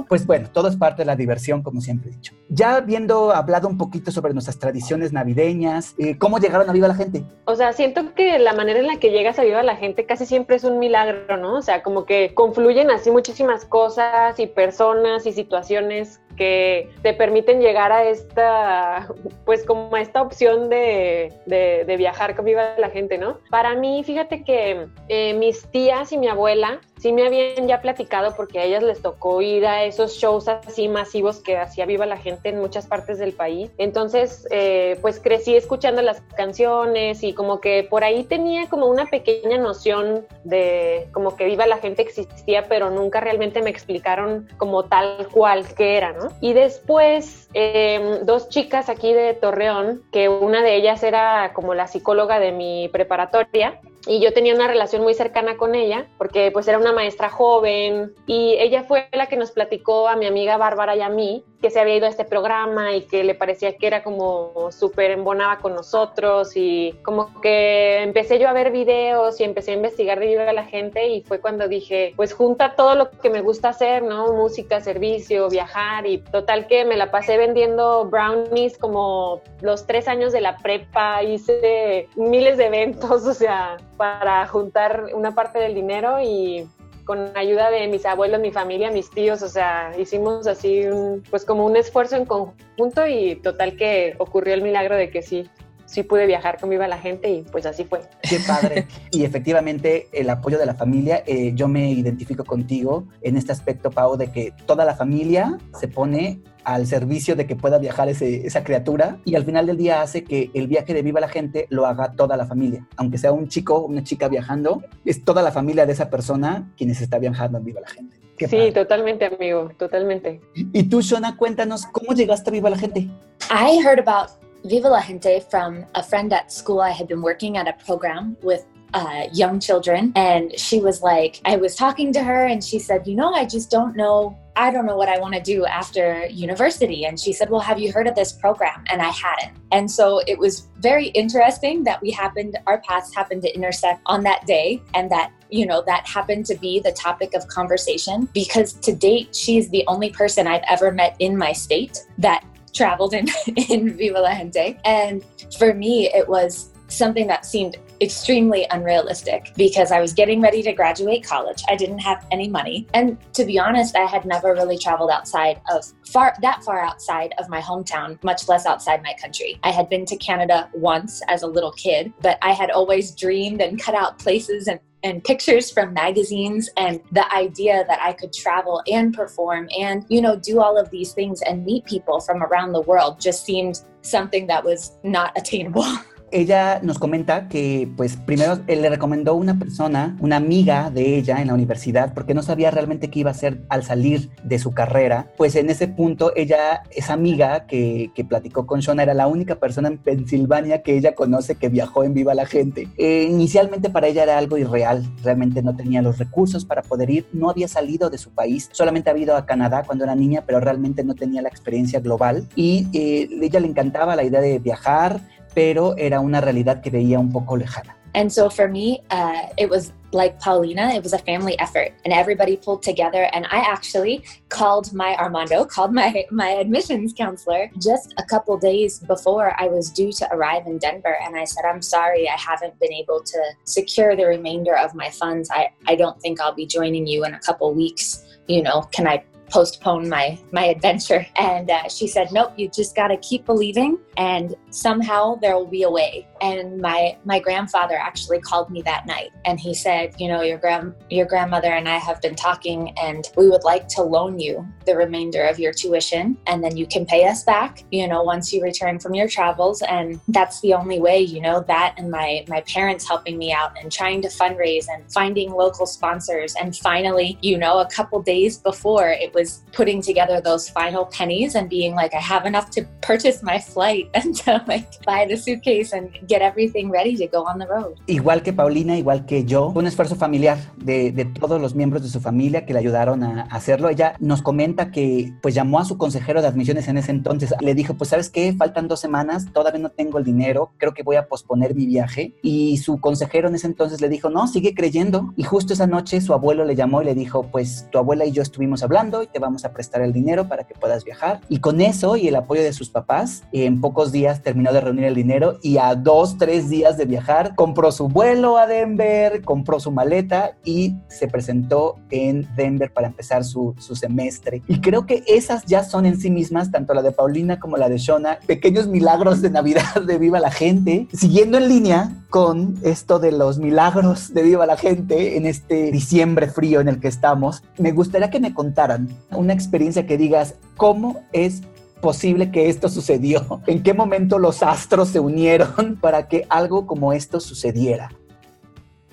pues 0.07 0.25
bueno, 0.25 0.49
todo 0.51 0.67
es 0.67 0.75
parte 0.75 1.01
de 1.01 1.05
la 1.05 1.15
diversión, 1.15 1.63
como 1.63 1.81
siempre 1.81 2.09
he 2.09 2.13
dicho. 2.13 2.33
Ya 2.49 2.75
habiendo 2.75 3.31
hablado 3.31 3.67
un 3.67 3.77
poquito 3.77 4.11
sobre 4.11 4.33
nuestras 4.33 4.59
tradiciones 4.59 5.13
navideñas, 5.13 5.95
eh, 5.97 6.17
¿cómo 6.17 6.39
llegaron 6.39 6.69
a 6.69 6.73
Viva 6.73 6.87
la 6.87 6.95
Gente? 6.95 7.23
O 7.45 7.55
sea, 7.55 7.73
siento 7.73 8.13
que 8.13 8.39
la 8.39 8.53
manera 8.53 8.79
en 8.79 8.87
la 8.87 8.99
que 8.99 9.11
llegas 9.11 9.39
a 9.39 9.43
Viva 9.43 9.63
la 9.63 9.75
Gente 9.75 10.05
casi 10.05 10.25
siempre 10.25 10.55
es 10.55 10.63
un 10.63 10.79
milagro, 10.79 11.37
¿no? 11.37 11.57
O 11.57 11.61
sea, 11.61 11.83
como 11.83 12.05
que 12.05 12.33
confluyen 12.33 12.91
así 12.91 13.11
muchísimas 13.11 13.65
cosas 13.65 14.39
y 14.39 14.47
personas 14.47 15.25
y 15.25 15.33
situaciones 15.33 16.21
que 16.37 16.89
te 17.01 17.13
permiten 17.13 17.59
llegar 17.59 17.91
a 17.91 18.07
esta, 18.07 19.07
pues 19.45 19.65
como 19.65 19.93
a 19.95 20.01
esta 20.01 20.21
opción 20.21 20.69
de, 20.69 21.33
de, 21.45 21.97
viajar 21.97 22.35
con 22.35 22.45
Viva 22.45 22.75
la 22.77 22.89
Gente, 22.89 23.17
¿no? 23.17 23.39
Para 23.49 23.73
mí, 23.75 24.03
fíjate 24.03 24.43
que 24.43 24.87
eh, 25.09 25.33
mis 25.33 25.65
tías 25.71 26.11
y 26.11 26.17
mi 26.17 26.27
abuela 26.27 26.79
sí 26.99 27.11
me 27.11 27.25
habían 27.25 27.67
ya 27.67 27.81
platicado 27.81 28.35
porque 28.35 28.59
a 28.59 28.63
ellas 28.63 28.83
les 28.83 29.01
tocó 29.01 29.41
ir 29.41 29.65
a 29.65 29.83
esos 29.83 30.15
shows 30.15 30.47
así 30.47 30.87
masivos 30.87 31.39
que 31.39 31.57
hacía 31.57 31.85
Viva 31.85 32.05
la 32.05 32.17
Gente 32.17 32.49
en 32.49 32.59
muchas 32.59 32.87
partes 32.87 33.19
del 33.19 33.33
país. 33.33 33.71
Entonces, 33.77 34.47
eh, 34.51 34.97
pues 35.01 35.19
crecí 35.19 35.55
escuchando 35.55 36.01
las 36.01 36.21
canciones 36.35 37.23
y 37.23 37.33
como 37.33 37.59
que 37.61 37.87
por 37.89 38.03
ahí 38.03 38.23
tenía 38.23 38.69
como 38.69 38.87
una 38.87 39.05
pequeña 39.05 39.57
noción 39.57 40.25
de 40.43 41.07
como 41.11 41.35
que 41.35 41.45
Viva 41.45 41.65
la 41.65 41.77
Gente 41.77 42.01
existía, 42.01 42.67
pero 42.67 42.89
nunca 42.89 43.19
realmente 43.19 43.61
me 43.61 43.69
explicaron 43.69 44.47
como 44.57 44.83
tal 44.83 45.27
cual 45.31 45.65
que 45.75 45.97
era, 45.97 46.13
¿no? 46.13 46.26
Y 46.41 46.53
después, 46.53 47.49
eh, 47.53 48.19
dos 48.23 48.49
chicas 48.49 48.89
aquí 48.89 49.13
de 49.13 49.33
Torreón, 49.33 50.03
que 50.11 50.29
una 50.29 50.61
de 50.61 50.75
ellas 50.75 51.03
era 51.03 51.53
como 51.53 51.73
la 51.73 51.87
psicóloga 51.87 52.39
de 52.39 52.51
mi 52.51 52.89
preparatoria, 52.89 53.79
y 54.07 54.19
yo 54.21 54.33
tenía 54.33 54.55
una 54.55 54.67
relación 54.67 55.03
muy 55.03 55.13
cercana 55.13 55.57
con 55.57 55.75
ella 55.75 56.07
porque 56.17 56.51
pues 56.51 56.67
era 56.67 56.77
una 56.77 56.93
maestra 56.93 57.29
joven 57.29 58.13
y 58.25 58.55
ella 58.59 58.83
fue 58.83 59.07
la 59.11 59.27
que 59.27 59.37
nos 59.37 59.51
platicó 59.51 60.07
a 60.07 60.15
mi 60.15 60.25
amiga 60.25 60.57
Bárbara 60.57 60.95
y 60.95 61.01
a 61.01 61.09
mí 61.09 61.43
que 61.61 61.71
se 61.71 61.79
había 61.79 61.95
ido 61.95 62.05
a 62.05 62.09
este 62.09 62.25
programa 62.25 62.95
y 62.95 63.01
que 63.01 63.23
le 63.23 63.33
parecía 63.33 63.77
que 63.77 63.87
era 63.87 64.03
como 64.03 64.71
súper 64.71 65.11
embonaba 65.11 65.57
con 65.57 65.73
nosotros 65.73 66.51
y 66.55 66.93
como 67.03 67.41
que 67.41 68.03
empecé 68.03 68.39
yo 68.39 68.47
a 68.47 68.53
ver 68.53 68.71
videos 68.71 69.39
y 69.39 69.43
empecé 69.43 69.71
a 69.71 69.75
investigar 69.75 70.19
de 70.19 70.27
Viva 70.27 70.53
la 70.53 70.65
Gente 70.65 71.07
y 71.07 71.23
fue 71.23 71.39
cuando 71.39 71.67
dije 71.67 72.13
pues 72.15 72.33
junta 72.33 72.75
todo 72.75 72.95
lo 72.95 73.09
que 73.09 73.29
me 73.29 73.41
gusta 73.41 73.69
hacer, 73.69 74.03
¿no? 74.03 74.33
Música, 74.33 74.79
servicio, 74.81 75.49
viajar 75.49 76.05
y 76.05 76.19
total 76.19 76.67
que 76.67 76.85
me 76.85 76.95
la 76.95 77.11
pasé 77.11 77.37
vendiendo 77.37 78.05
brownies 78.05 78.77
como 78.77 79.41
los 79.61 79.87
tres 79.87 80.07
años 80.07 80.31
de 80.31 80.41
la 80.41 80.57
prepa, 80.57 81.23
hice 81.23 82.07
miles 82.15 82.57
de 82.57 82.67
eventos, 82.67 83.25
o 83.25 83.33
sea, 83.33 83.77
para 83.97 84.45
juntar 84.47 85.07
una 85.13 85.33
parte 85.35 85.59
del 85.59 85.73
dinero 85.75 86.21
y 86.21 86.67
con 87.07 87.31
ayuda 87.35 87.71
de 87.71 87.87
mis 87.87 88.05
abuelos, 88.05 88.41
mi 88.41 88.51
familia, 88.51 88.91
mis 88.91 89.09
tíos, 89.09 89.41
o 89.41 89.47
sea, 89.47 89.93
hicimos 89.97 90.45
así 90.45 90.85
un, 90.85 91.23
pues 91.29 91.45
como 91.45 91.65
un 91.65 91.77
esfuerzo 91.77 92.17
en 92.17 92.25
conjunto 92.25 93.07
y 93.07 93.37
total 93.37 93.77
que 93.77 94.15
ocurrió 94.19 94.53
el 94.53 94.61
milagro 94.61 94.95
de 94.97 95.09
que 95.09 95.21
sí, 95.21 95.49
sí 95.85 96.03
pude 96.03 96.27
viajar 96.27 96.59
con 96.59 96.69
Viva 96.69 96.85
la 96.87 96.99
Gente 96.99 97.29
y 97.29 97.43
pues 97.43 97.65
así 97.65 97.85
fue. 97.85 98.01
Qué 98.21 98.39
padre. 98.45 98.87
y 99.11 99.23
efectivamente, 99.23 100.09
el 100.11 100.29
apoyo 100.29 100.59
de 100.59 100.65
la 100.65 100.75
familia, 100.75 101.23
eh, 101.25 101.53
yo 101.55 101.69
me 101.69 101.89
identifico 101.89 102.43
contigo 102.43 103.05
en 103.21 103.37
este 103.37 103.53
aspecto, 103.53 103.89
Pau, 103.89 104.17
de 104.17 104.29
que 104.29 104.53
toda 104.65 104.83
la 104.83 104.95
familia 104.95 105.57
se 105.79 105.87
pone 105.87 106.41
al 106.67 106.85
servicio 106.85 107.37
de 107.37 107.47
que 107.47 107.55
pueda 107.55 107.77
viajar 107.79 108.09
ese- 108.09 108.45
esa 108.45 108.61
criatura 108.61 109.19
y 109.23 109.35
al 109.35 109.45
final 109.45 109.65
del 109.67 109.77
día 109.77 110.01
hace 110.01 110.25
que 110.25 110.51
el 110.53 110.67
viaje 110.67 110.93
de 110.93 111.01
Viva 111.01 111.21
la 111.21 111.29
Gente 111.29 111.65
lo 111.69 111.85
haga 111.85 112.11
toda 112.11 112.35
la 112.35 112.45
familia. 112.45 112.85
Aunque 112.97 113.17
sea 113.17 113.31
un 113.31 113.47
chico 113.47 113.75
o 113.75 113.85
una 113.87 114.03
chica 114.03 114.27
viajando, 114.27 114.83
es 115.05 115.23
toda 115.23 115.41
la 115.41 115.51
familia 115.53 115.85
de 115.85 115.93
esa 115.93 116.09
persona 116.09 116.69
quienes 116.75 116.99
está 116.99 117.19
viajando 117.19 117.57
en 117.57 117.63
Viva 117.63 117.79
la 117.79 117.87
Gente. 117.87 118.17
sí, 118.49 118.71
totalmente, 118.73 119.25
amigo, 119.25 119.71
totalmente. 119.79 120.41
Y 120.53 120.83
tú, 120.83 120.99
Shona, 121.01 121.37
cuéntanos, 121.37 121.85
¿cómo 121.85 122.11
llegaste 122.13 122.49
a 122.49 122.53
Viva 122.53 122.69
la 122.69 122.77
Gente? 122.77 123.07
I 123.49 123.79
heard 123.81 123.99
about 124.05 124.31
Viva 124.65 124.89
la 124.89 125.01
Gente 125.01 125.39
from 125.49 125.85
a 125.93 126.03
friend 126.03 126.33
at 126.33 126.49
school. 126.49 126.81
I 126.85 126.91
had 126.91 127.07
been 127.07 127.21
working 127.23 127.55
at 127.57 127.67
a 127.69 127.75
program 127.85 128.35
with 128.43 128.63
uh, 128.93 129.27
young 129.33 129.59
children. 129.59 130.11
And 130.15 130.57
she 130.57 130.79
was 130.79 131.01
like, 131.01 131.41
I 131.45 131.55
was 131.57 131.75
talking 131.75 132.13
to 132.13 132.23
her 132.23 132.45
and 132.45 132.63
she 132.63 132.79
said, 132.79 133.07
You 133.07 133.15
know, 133.15 133.33
I 133.33 133.45
just 133.45 133.69
don't 133.69 133.95
know. 133.95 134.37
I 134.55 134.71
don't 134.71 134.87
know 134.87 134.97
what 134.97 135.07
I 135.07 135.19
want 135.19 135.35
to 135.35 135.41
do 135.41 135.65
after 135.65 136.25
university. 136.27 137.05
And 137.05 137.19
she 137.19 137.31
said, 137.33 137.49
Well, 137.49 137.61
have 137.61 137.79
you 137.79 137.91
heard 137.91 138.07
of 138.07 138.15
this 138.15 138.31
program? 138.33 138.83
And 138.87 139.01
I 139.01 139.09
hadn't. 139.09 139.57
And 139.71 139.89
so 139.89 140.21
it 140.27 140.39
was 140.39 140.67
very 140.79 141.07
interesting 141.07 141.83
that 141.83 142.01
we 142.01 142.11
happened, 142.11 142.57
our 142.65 142.79
paths 142.81 143.13
happened 143.13 143.41
to 143.43 143.53
intersect 143.53 144.01
on 144.05 144.23
that 144.23 144.45
day 144.45 144.81
and 144.93 145.11
that 145.11 145.31
you 145.49 145.65
know, 145.65 145.81
that 145.85 146.05
happened 146.05 146.45
to 146.45 146.55
be 146.55 146.79
the 146.81 146.91
topic 146.91 147.33
of 147.33 147.47
conversation 147.47 148.27
because 148.33 148.73
to 148.73 148.93
date, 148.93 149.33
she's 149.33 149.69
the 149.69 149.83
only 149.87 150.09
person 150.09 150.45
I've 150.45 150.63
ever 150.67 150.91
met 150.91 151.15
in 151.19 151.37
my 151.37 151.53
state 151.53 152.05
that 152.17 152.43
traveled 152.73 153.13
in, 153.13 153.27
in 153.69 153.97
Viva 153.97 154.19
la 154.19 154.35
Gente. 154.35 154.77
And 154.85 155.23
for 155.57 155.73
me, 155.73 156.09
it 156.13 156.27
was 156.27 156.71
something 156.87 157.27
that 157.27 157.45
seemed 157.45 157.77
extremely 158.01 158.67
unrealistic 158.71 159.51
because 159.55 159.91
I 159.91 159.99
was 159.99 160.13
getting 160.13 160.41
ready 160.41 160.61
to 160.63 160.73
graduate 160.73 161.23
college. 161.23 161.63
I 161.67 161.75
didn't 161.75 161.99
have 161.99 162.25
any 162.31 162.47
money. 162.47 162.87
And 162.93 163.17
to 163.33 163.45
be 163.45 163.59
honest, 163.59 163.95
I 163.95 164.05
had 164.05 164.25
never 164.25 164.53
really 164.53 164.77
traveled 164.77 165.11
outside 165.11 165.61
of 165.71 165.85
far 166.05 166.35
that 166.41 166.63
far 166.63 166.81
outside 166.81 167.33
of 167.37 167.49
my 167.49 167.61
hometown, 167.61 168.21
much 168.23 168.47
less 168.47 168.65
outside 168.65 169.03
my 169.03 169.13
country. 169.21 169.59
I 169.63 169.71
had 169.71 169.89
been 169.89 170.05
to 170.05 170.17
Canada 170.17 170.69
once 170.73 171.21
as 171.27 171.43
a 171.43 171.47
little 171.47 171.71
kid, 171.71 172.13
but 172.21 172.37
I 172.41 172.51
had 172.51 172.71
always 172.71 173.11
dreamed 173.11 173.61
and 173.61 173.81
cut 173.81 173.95
out 173.95 174.19
places 174.19 174.67
and 174.67 174.79
and 175.03 175.23
pictures 175.23 175.71
from 175.71 175.93
magazines 175.93 176.69
and 176.75 176.99
the 177.11 177.31
idea 177.33 177.85
that 177.87 177.99
I 178.01 178.13
could 178.13 178.33
travel 178.33 178.81
and 178.87 179.13
perform 179.13 179.69
and 179.77 180.03
you 180.09 180.21
know 180.21 180.35
do 180.35 180.59
all 180.59 180.77
of 180.77 180.89
these 180.89 181.13
things 181.13 181.41
and 181.43 181.63
meet 181.63 181.85
people 181.85 182.19
from 182.19 182.43
around 182.43 182.73
the 182.73 182.81
world 182.81 183.21
just 183.21 183.45
seemed 183.45 183.81
something 184.01 184.47
that 184.47 184.63
was 184.63 184.97
not 185.03 185.37
attainable. 185.37 185.85
ella 186.31 186.79
nos 186.83 186.99
comenta 186.99 187.47
que, 187.47 187.89
pues, 187.95 188.17
primero 188.17 188.59
él 188.67 188.81
le 188.81 188.89
recomendó 188.89 189.35
una 189.35 189.57
persona, 189.57 190.17
una 190.19 190.37
amiga 190.37 190.89
de 190.89 191.17
ella 191.17 191.41
en 191.41 191.47
la 191.47 191.53
universidad, 191.53 192.13
porque 192.13 192.33
no 192.33 192.43
sabía 192.43 192.71
realmente 192.71 193.09
qué 193.09 193.19
iba 193.19 193.31
a 193.31 193.33
hacer 193.33 193.61
al 193.69 193.83
salir 193.83 194.29
de 194.43 194.59
su 194.59 194.71
carrera. 194.71 195.31
Pues 195.37 195.55
en 195.55 195.69
ese 195.69 195.87
punto, 195.87 196.33
ella, 196.35 196.83
esa 196.91 197.13
amiga 197.13 197.65
que, 197.65 198.11
platicó 198.27 198.65
con 198.65 198.81
Shona, 198.81 199.03
era 199.03 199.13
la 199.13 199.27
única 199.27 199.55
persona 199.55 199.87
en 199.87 199.99
Pensilvania 199.99 200.81
que 200.81 200.97
ella 200.97 201.15
conoce 201.15 201.55
que 201.55 201.69
viajó 201.69 202.03
en 202.03 202.13
Viva 202.13 202.33
la 202.33 202.45
Gente. 202.45 202.89
Eh, 202.97 203.27
inicialmente 203.29 203.89
para 203.89 204.07
ella 204.07 204.23
era 204.23 204.37
algo 204.37 204.57
irreal, 204.57 205.05
realmente 205.23 205.61
no 205.61 205.75
tenía 205.75 206.01
los 206.01 206.17
recursos 206.17 206.65
para 206.65 206.81
poder 206.81 207.09
ir, 207.09 207.27
no 207.31 207.49
había 207.49 207.67
salido 207.67 208.09
de 208.09 208.17
su 208.17 208.31
país, 208.31 208.69
solamente 208.73 209.09
había 209.09 209.23
ido 209.23 209.35
a 209.37 209.45
Canadá 209.45 209.83
cuando 209.85 210.03
era 210.03 210.15
niña, 210.15 210.43
pero 210.45 210.59
realmente 210.59 211.03
no 211.03 211.15
tenía 211.15 211.41
la 211.41 211.49
experiencia 211.49 211.99
global. 211.99 212.47
Y 212.55 212.87
eh, 212.93 213.29
ella 213.41 213.59
le 213.59 213.67
encantaba 213.67 214.15
la 214.15 214.23
idea 214.23 214.41
de 214.41 214.59
viajar, 214.59 215.21
pero 215.57 215.97
era 215.97 216.19
una 216.19 216.39
realidad 216.39 216.81
que 216.81 216.91
veía 216.91 217.17
un 217.17 217.31
poco 217.31 217.57
lejana. 217.57 217.97
And 218.13 218.31
so 218.31 218.47
for 218.47 218.67
me, 218.67 219.01
uh, 219.09 219.47
it 219.57 219.67
was 219.67 219.91
like 220.11 220.39
Paulina, 220.39 220.89
it 220.93 221.01
was 221.01 221.13
a 221.13 221.17
family 221.17 221.59
effort 221.59 221.93
and 222.05 222.13
everybody 222.13 222.57
pulled 222.57 222.83
together. 222.83 223.23
And 223.33 223.47
I 223.47 223.61
actually 223.61 224.23
called 224.49 224.93
my 224.93 225.15
Armando, 225.15 225.65
called 225.65 225.93
my, 225.93 226.25
my 226.29 226.49
admissions 226.49 227.11
counselor 227.11 227.71
just 227.79 228.13
a 228.19 228.23
couple 228.23 228.55
days 228.59 228.99
before 228.99 229.59
I 229.59 229.67
was 229.67 229.89
due 229.89 230.11
to 230.11 230.27
arrive 230.31 230.67
in 230.67 230.77
Denver. 230.77 231.17
And 231.23 231.35
I 231.35 231.45
said, 231.45 231.63
I'm 231.65 231.81
sorry, 231.81 232.29
I 232.29 232.37
haven't 232.37 232.79
been 232.79 232.93
able 232.93 233.23
to 233.23 233.39
secure 233.63 234.15
the 234.15 234.27
remainder 234.27 234.77
of 234.77 234.93
my 234.93 235.09
funds. 235.09 235.49
I, 235.51 235.71
I 235.87 235.95
don't 235.95 236.21
think 236.21 236.39
I'll 236.39 236.53
be 236.53 236.67
joining 236.67 237.07
you 237.07 237.25
in 237.25 237.33
a 237.33 237.39
couple 237.39 237.73
weeks. 237.73 238.23
You 238.47 238.61
know, 238.61 238.83
can 238.91 239.07
I 239.07 239.23
postpone 239.49 240.09
my 240.09 240.37
my 240.51 240.65
adventure. 240.65 241.25
And 241.35 241.69
uh, 241.69 241.87
she 241.89 242.07
said 242.07 242.31
nope 242.31 242.53
you 242.57 242.69
just 242.69 242.95
got 242.95 243.07
to 243.07 243.17
keep 243.17 243.45
believing 243.45 243.97
and 244.17 244.55
somehow 244.71 245.35
there 245.35 245.55
will 245.55 245.67
be 245.67 245.83
a 245.83 245.89
way. 245.89 246.27
And 246.41 246.79
my 246.81 247.17
my 247.25 247.39
grandfather 247.39 247.95
actually 247.95 248.39
called 248.39 248.69
me 248.69 248.81
that 248.83 249.05
night 249.05 249.31
and 249.45 249.59
he 249.59 249.73
said 249.73 250.13
you 250.19 250.27
know 250.27 250.41
your 250.41 250.57
grand 250.57 250.93
your 251.09 251.25
grandmother 251.25 251.69
and 251.69 251.87
I 251.87 251.97
have 251.97 252.21
been 252.21 252.35
talking 252.35 252.93
and 252.99 253.25
we 253.35 253.49
would 253.49 253.63
like 253.63 253.87
to 253.89 254.01
loan 254.01 254.39
you 254.39 254.67
the 254.85 254.95
remainder 254.95 255.43
of 255.45 255.59
your 255.59 255.73
tuition 255.73 256.37
and 256.47 256.63
then 256.63 256.77
you 256.77 256.85
can 256.85 257.05
pay 257.05 257.27
us 257.27 257.43
back 257.43 257.83
you 257.91 258.07
know 258.07 258.23
once 258.23 258.53
you 258.53 258.61
return 258.61 258.99
from 258.99 259.13
your 259.13 259.27
travels. 259.27 259.81
And 259.81 260.19
that's 260.27 260.61
the 260.61 260.73
only 260.73 260.99
way 260.99 261.19
you 261.19 261.41
know 261.41 261.61
that 261.67 261.95
and 261.97 262.11
my 262.11 262.45
my 262.47 262.61
parents 262.61 263.07
helping 263.07 263.37
me 263.37 263.51
out 263.51 263.77
and 263.81 263.91
trying 263.91 264.21
to 264.23 264.27
fundraise 264.27 264.87
and 264.89 265.11
finding 265.11 265.51
local 265.51 265.85
sponsors. 265.85 266.55
And 266.55 266.75
finally 266.75 267.37
you 267.41 267.57
know 267.57 267.79
a 267.79 267.89
couple 267.89 268.21
days 268.21 268.57
before 268.57 269.09
it 269.09 269.33
was 269.37 269.49
putting 269.77 270.01
together 270.01 270.41
those 270.41 270.63
final 270.79 271.05
pennies 271.17 271.55
and 271.55 271.69
being 271.69 271.93
like 272.01 272.13
I 272.13 272.23
have 272.33 272.45
enough 272.47 272.67
to 272.71 272.81
purchase 273.01 273.37
my 273.43 273.59
flight 273.59 274.05
and 274.17 274.35
to 274.43 274.63
like 274.67 274.87
buy 275.05 275.25
the 275.29 275.37
suitcase 275.37 275.93
and 275.93 276.09
get 276.27 276.41
everything 276.41 276.89
ready 276.89 277.15
to 277.17 277.27
go 277.27 277.41
on 277.45 277.59
the 277.59 277.67
road. 277.67 277.93
Igual 278.07 278.41
que 278.41 278.53
Paulina, 278.53 278.97
igual 278.97 279.25
que 279.25 279.45
yo, 279.45 279.67
un 279.75 279.85
esfuerzo 279.85 280.15
familiar 280.15 280.57
de, 280.77 281.11
de 281.11 281.25
todos 281.25 281.61
los 281.61 281.75
miembros 281.75 282.01
de 282.01 282.09
su 282.09 282.19
familia 282.19 282.65
que 282.65 282.73
le 282.73 282.79
ayudaron 282.79 283.23
a 283.23 283.43
hacerlo. 283.43 283.89
Ella 283.89 284.15
nos 284.19 284.41
comenta 284.41 284.91
que 284.91 285.33
pues 285.41 285.53
llamó 285.53 285.79
a 285.79 285.85
su 285.85 285.97
consejero 285.97 286.41
de 286.41 286.47
admisiones 286.47 286.87
en 286.87 286.97
ese 286.97 287.11
entonces. 287.11 287.53
Le 287.61 287.75
dijo, 287.75 287.95
pues 287.95 288.09
sabes 288.09 288.29
qué, 288.29 288.53
faltan 288.53 288.87
dos 288.87 288.99
semanas, 288.99 289.47
todavía 289.53 289.79
no 289.79 289.89
tengo 289.89 290.17
el 290.17 290.25
dinero, 290.25 290.71
creo 290.77 290.93
que 290.93 291.03
voy 291.03 291.15
a 291.17 291.27
posponer 291.27 291.75
mi 291.75 291.85
viaje. 291.85 292.33
Y 292.41 292.77
su 292.77 292.99
consejero 292.99 293.47
en 293.47 293.55
ese 293.55 293.67
entonces 293.67 294.01
le 294.01 294.09
dijo, 294.09 294.29
no, 294.29 294.47
sigue 294.47 294.73
creyendo. 294.73 295.33
Y 295.35 295.43
justo 295.43 295.73
esa 295.73 295.87
noche 295.87 296.21
su 296.21 296.33
abuelo 296.33 296.65
le 296.65 296.75
llamó 296.75 297.01
y 297.01 297.05
le 297.05 297.15
dijo, 297.15 297.43
pues 297.51 297.87
tu 297.91 297.97
abuela 297.97 298.25
y 298.25 298.31
yo 298.31 298.41
estuvimos 298.41 298.83
hablando 298.83 299.26
y 299.27 299.31
te 299.31 299.39
vamos 299.39 299.65
a 299.65 299.71
prestar 299.71 300.01
el 300.01 300.13
dinero 300.13 300.47
para 300.47 300.63
que 300.63 300.73
puedas 300.73 301.03
viajar. 301.03 301.41
Y 301.49 301.59
con 301.59 301.81
eso 301.81 302.15
y 302.15 302.27
el 302.27 302.35
apoyo 302.35 302.61
de 302.61 302.73
sus 302.73 302.89
papás, 302.89 303.43
en 303.51 303.81
pocos 303.81 304.11
días 304.11 304.41
terminó 304.41 304.73
de 304.73 304.81
reunir 304.81 305.05
el 305.05 305.15
dinero 305.15 305.59
y 305.61 305.77
a 305.77 305.95
dos 305.95 306.37
tres 306.37 306.69
días 306.69 306.97
de 306.97 307.05
viajar, 307.05 307.55
compró 307.55 307.91
su 307.91 308.07
vuelo 308.07 308.57
a 308.57 308.67
Denver, 308.67 309.41
compró 309.43 309.79
su 309.79 309.91
maleta 309.91 310.55
y 310.63 310.95
se 311.07 311.27
presentó 311.27 311.95
en 312.09 312.47
Denver 312.55 312.91
para 312.91 313.07
empezar 313.07 313.43
su, 313.43 313.75
su 313.79 313.95
semestre. 313.95 314.61
Y 314.67 314.81
creo 314.81 315.05
que 315.05 315.23
esas 315.27 315.65
ya 315.65 315.83
son 315.83 316.05
en 316.05 316.19
sí 316.19 316.29
mismas, 316.29 316.71
tanto 316.71 316.93
la 316.93 317.01
de 317.01 317.11
Paulina 317.11 317.59
como 317.59 317.77
la 317.77 317.89
de 317.89 317.97
Shona, 317.97 318.39
pequeños 318.45 318.87
milagros 318.87 319.41
de 319.41 319.49
Navidad 319.49 320.01
de 320.05 320.17
Viva 320.17 320.39
la 320.39 320.51
Gente, 320.51 321.07
siguiendo 321.13 321.57
en 321.57 321.69
línea 321.69 322.11
con 322.29 322.75
esto 322.83 323.19
de 323.19 323.31
los 323.31 323.57
milagros 323.57 324.33
de 324.33 324.43
Viva 324.43 324.65
la 324.65 324.77
Gente 324.77 325.37
en 325.37 325.45
este 325.45 325.91
diciembre 325.91 326.47
frío 326.47 326.81
en 326.81 326.87
el 326.87 326.99
que 326.99 327.07
estamos. 327.07 327.63
Me 327.77 327.91
gustaría 327.91 328.29
que 328.29 328.39
me 328.39 328.53
contaran 328.53 329.09
una 329.31 329.53
experiencia 329.53 330.05
que 330.05 330.17
digas, 330.17 330.55
¿cómo 330.75 331.21
es 331.33 331.61
posible 332.01 332.51
que 332.51 332.69
esto 332.69 332.89
sucedió? 332.89 333.61
¿En 333.67 333.83
qué 333.83 333.93
momento 333.93 334.39
los 334.39 334.63
astros 334.63 335.09
se 335.09 335.19
unieron 335.19 335.97
para 336.01 336.27
que 336.27 336.45
algo 336.49 336.85
como 336.85 337.13
esto 337.13 337.39
sucediera? 337.39 338.09